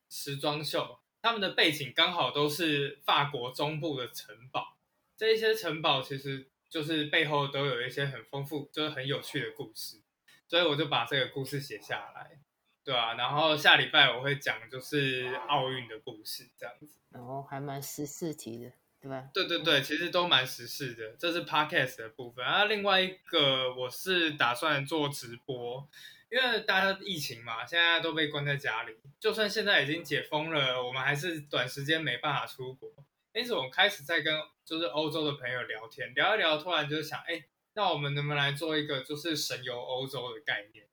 [0.09, 4.74] 时装秀，他们的背景刚好都是法国中部的城堡。
[5.17, 10.01] 这一些城堡其实就是背后都有一些很丰富，就是很有趣的故事，
[10.47, 12.39] 所以我就把这个故事写下来，
[12.83, 16.99] 对啊，然后下礼拜我会讲就是奥运的故事，这样子。
[17.11, 19.29] 然后还蛮时事题的，对吧？
[19.33, 21.15] 对对对，其实都蛮时事的。
[21.17, 22.65] 这是 podcast 的部分啊。
[22.65, 25.87] 另外一个我是打算做直播，
[26.29, 32.91] 因为大家疫情嘛，现在都被关在家里，就算现在已经解封了，我们还是短时间没办法出国。
[33.35, 34.33] 因此，我开始在跟
[34.63, 40.87] 就是欧洲的朋友聊天，聊一聊，突然就想，哎，那我们能不能来做一个就是神游欧洲的概念？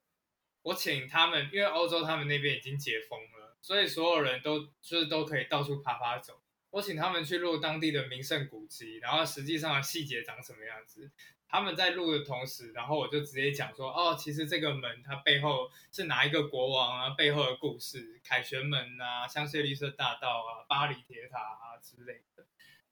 [0.63, 6.41] 我请他们，因为欧洲他们那边已经解封了，所以所有人都就是都可以到处爬爬走。
[6.71, 11.09] 我请他们去录当地的名胜古迹，然后实际上的细节长什么样子。
[11.47, 22.32] 他们在录的同时，然后我就直接讲说，哦，其实这个门它背后是哪一个国王啊，背后的故事，凯旋门啊，香榭丽舍大道啊，巴黎铁塔啊之类的，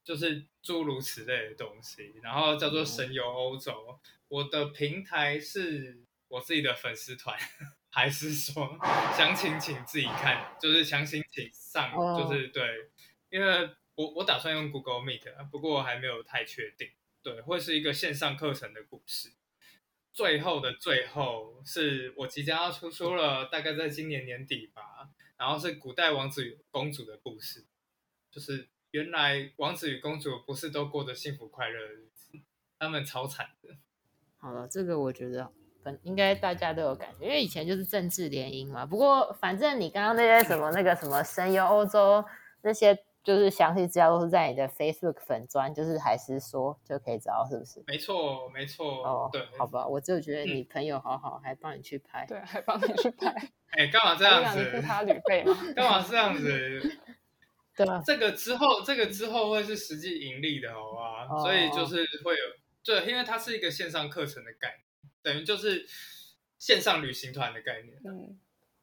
[0.03, 2.13] 就是诸如此类的东西。
[2.21, 7.37] 然后叫做神游欧洲，嗯、我的平台是我自己的粉丝团，
[7.89, 8.79] 还是说
[9.17, 12.89] 详情请自己看，就是详情请上，就是对，
[13.29, 16.89] 因为我我打算用 Google Meet，不过我还没有太确定。
[17.23, 19.33] 对，会是一个线上课程的故事。
[20.11, 25.09] 最后的最后，是我即将要出书了，大概在今年年底吧。
[25.37, 27.65] 然后是古代王子与公主的故事，
[28.31, 32.31] 就是原来王子与公主不是都过着幸福快乐的日子，
[32.77, 33.75] 他们超惨的。
[34.37, 35.51] 好了，这个我觉得
[35.83, 38.85] 本应该大家都有感觉，因为以前就是政治联姻嘛。
[38.85, 42.23] 不过反正你刚刚那些什么那个什么神游欧洲
[42.61, 42.97] 那些。
[43.23, 47.83] 就是详细资料都是在你的 Facebook 粉砖，就是还是说就可以找到，是不是？
[47.85, 49.03] 没错，没错。
[49.03, 53.29] 哦，对，好吧，我就觉得你朋友好好，嗯、还帮你去拍，对，还帮你去拍。
[53.77, 54.63] 哎、欸，干嘛这样子？
[54.63, 55.55] 你付他旅费吗？
[55.75, 56.97] 干嘛这样子？
[57.75, 58.01] 对吧？
[58.05, 61.27] 这个之后，这个之后会是实际盈利的，好吧？
[61.29, 62.43] 哦、所以就是会有，
[62.83, 65.87] 对，因为它是一个线上课程的概念，等于就是
[66.59, 67.97] 线上旅行团的概念。
[68.05, 68.37] 嗯，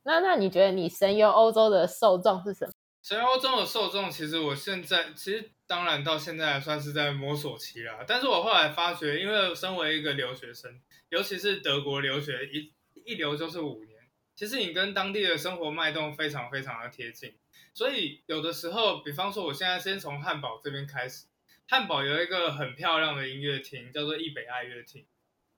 [0.05, 2.72] 那那你觉得你神游欧洲的受众是什么？
[3.03, 8.05] 神游欧洲的受众，其实我现在其实当然到现在还算是在摸索期啦。
[8.07, 10.80] 但是我后来发觉，因为身为一个留学生，
[11.11, 12.72] 尤其是德国留学，一
[13.05, 13.99] 一留就是五年，
[14.34, 17.34] 其实你跟当地的生活脉动非常非常的贴近。
[17.79, 21.26] 所以有的时候，比方说我现在先从汉堡这边开始，
[21.68, 25.07] 汉堡有一个很漂亮的音乐厅，叫做易北爱乐厅，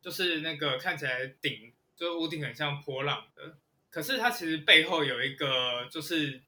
[0.03, 3.57] 就是那个看起来顶就是屋顶很像波浪的，
[3.89, 6.43] 可是它其实背后有一个就是。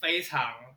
[0.00, 0.76] 非常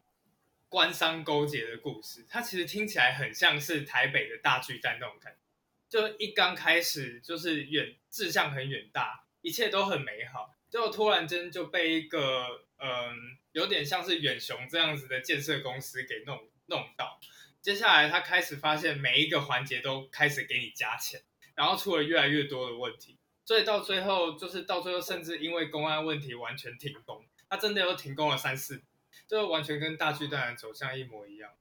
[0.67, 5.39] 官商勾结的故事，它其实听起来很像是台北的大巨蛋那种感觉。
[5.87, 17.19] 就一刚开始就是远志向很远大，一切都很美好，结果突然间就被一个嗯有点像是远雄这样子的建设公司给弄弄到。
[17.61, 21.21] 接下来他开始发现每一个环节都开始给你加钱，
[21.55, 28.83] 然后出了越来越多的问题，所以到最后就是到最后甚至因为公安问题完全停工，他真的又停工了三四。
[29.27, 31.51] 就完全跟大巨蛋的走向一模一样，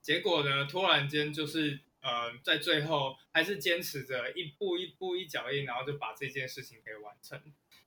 [0.00, 7.40] 结果呢，突然间就是呃，在最后还是坚持着一步一步一脚印，然后就把这件事情给完成。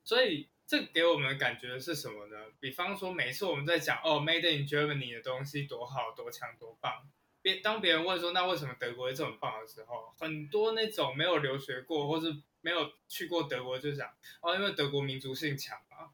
[0.06, 2.36] 所以这给我们感觉是什么呢？
[2.60, 7.08] 比方说，每次我们在讲哦，Made in Germany 的东西多好多强多棒，
[7.44, 14.12] 别当别人问说那为什么德国会这么棒的时候，很多那种没有留学过或是没有去过德国就讲
[14.42, 16.10] 哦，因为德国民族性强啊，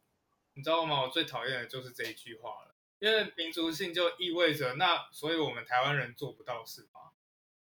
[0.56, 1.04] 你知道吗？
[1.04, 2.76] 我最讨厌的就是这一句话了。
[3.00, 7.09] 因为民族性就意味着那，所以我们台湾人做不到是吗？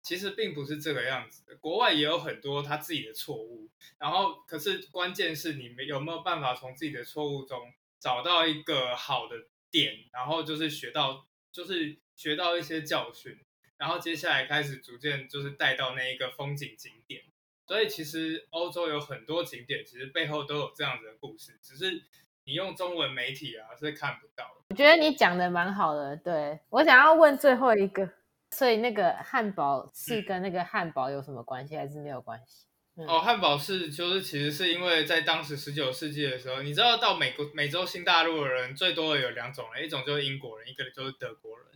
[0.08, 9.36] 其实并不是这个样子的，国外也有很多他自己的错误，然后可是关键是你们有没有办法从自己的错误中找到一个好的
[9.70, 13.38] 点，然后就是学到，就是学到一些教训，
[13.76, 17.24] 然后接下来开始逐渐就是带到那一个风景景点。
[17.66, 22.02] 所以其实欧洲有很多景点，其实背后都有这样子的故事，只是
[22.44, 24.56] 你用中文媒体啊是看不到。
[24.70, 28.08] 我觉得你讲的蛮好的，对，我想要问最后一个，
[28.50, 32.66] 所以那个汉堡是跟那个汉堡有什么关系，还是没有关系？
[32.96, 41.66] 嗯、哦，汉堡是就是其实是因为在当时十九世纪的时候，你知道到美国美洲新大陆的人最多的有两种人，一种就是英国人，一个就是德国人。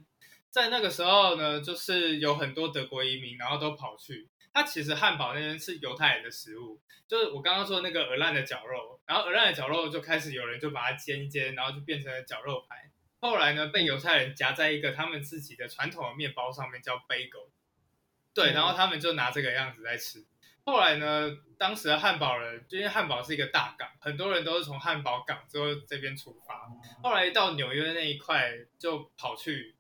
[0.51, 4.29] 在那个时候呢，就是有很多德国移民，然后都跑去。
[4.53, 12.91] 它其实汉堡那边是犹太人的食物，就是我刚刚说那个鹅烂的绞肉，然后鹅烂的绞肉就开始有人就把它煎一煎，然后就变成了绞肉排。
[13.23, 17.51] 后来呢，被犹太人夹在一个他们自己的传统的面包上面，叫 bagel。
[18.35, 20.27] 对，然后他们就拿这个样子在吃。
[20.65, 26.69] 后来呢，当时的汉堡人，就因为汉堡是一个大港，很多人都是从汉堡港之后这边出发。
[27.01, 29.77] 后来到纽约那一块，就跑去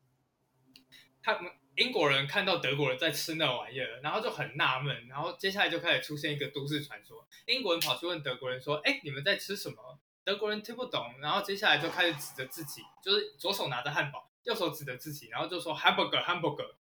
[1.20, 1.52] 他们。
[1.74, 7.26] 英国人看到德国人在吃那玩意儿，然后就很纳闷，然后接下来就开始出现一个都市传说。
[7.46, 16.74] 英国人跑去问德国人说：“哎，你们在吃什么？”德国人听不懂，然后接下来就开始指着自己，就是左手拿着汉堡，右手指着自己，然后就说 “hamburger，hamburger”，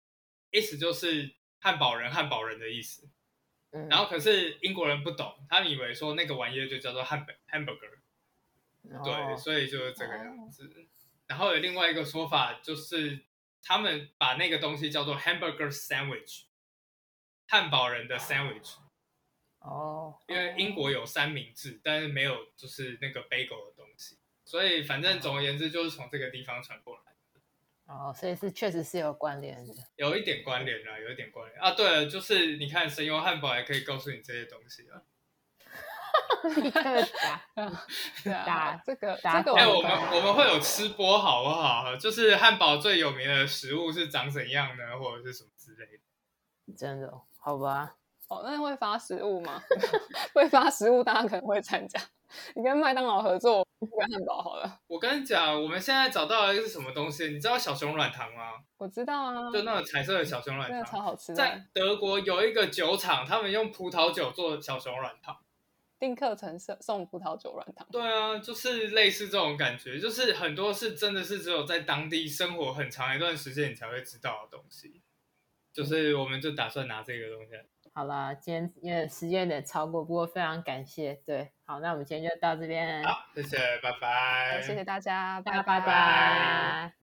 [0.50, 3.08] 意思就是汉堡人，汉堡人的意思。
[3.88, 7.98] 然后可是英国人不懂，他们以为说那个玩意儿就叫做汉堡，hamburger。
[9.04, 10.70] 对，所以就是这个样子。
[11.26, 13.26] 然后有另外一个说法就是。
[13.62, 16.44] 他们把那个东西叫做 hamburger sandwich，
[17.46, 18.76] 汉堡人的 sandwich。
[19.60, 27.02] 哦，因为英国有三明治，但是没有就是那个 bagel 的东西，所以反正总而言之就是从这个地方传过来。
[27.86, 31.72] 哦，所以是确实是有关联的，有一点关联啦，有一点关联啊。
[31.72, 35.02] 对了，就是你看神游汉堡也可以告诉你这些东西啊。
[36.56, 37.42] 你这个打
[38.46, 41.96] 打这个打这个，哎，我们我们会有吃播好不好？
[41.96, 44.98] 就是汉堡最有名的食物是长怎样呢？
[44.98, 46.74] 或者是什么之类的？
[46.76, 47.12] 真的？
[47.38, 47.96] 好吧。
[48.30, 49.60] 哦，那会发食物吗？
[50.32, 52.00] 会发食物，大家可能会参加。
[52.54, 54.80] 你跟麦当劳合作，不跟汉堡好了。
[54.86, 57.26] 我跟你讲，我们现在找到了一个是什么东西？
[57.26, 58.52] 你知道小熊软糖吗？
[58.78, 61.34] 我知道啊，就那个彩色的小熊软糖，超好吃的。
[61.34, 65.36] 在德国有一个酒厂，他们用葡萄酒做小熊软糖。
[65.98, 75.02] 订课程送送葡萄酒软糖，对啊，就是类似这种感觉，就是很多是真的是只有在当地生活很长一段时间你才会知道的东西，
[75.74, 77.52] 就是我们就打算拿这个东西。
[77.92, 85.62] 好了，今天因为时间有点超过，不过非常感谢，对，好，那我们今天就到这边，好，谢谢，拜拜，谢谢大家，拜拜。
[85.62, 86.99] 拜拜。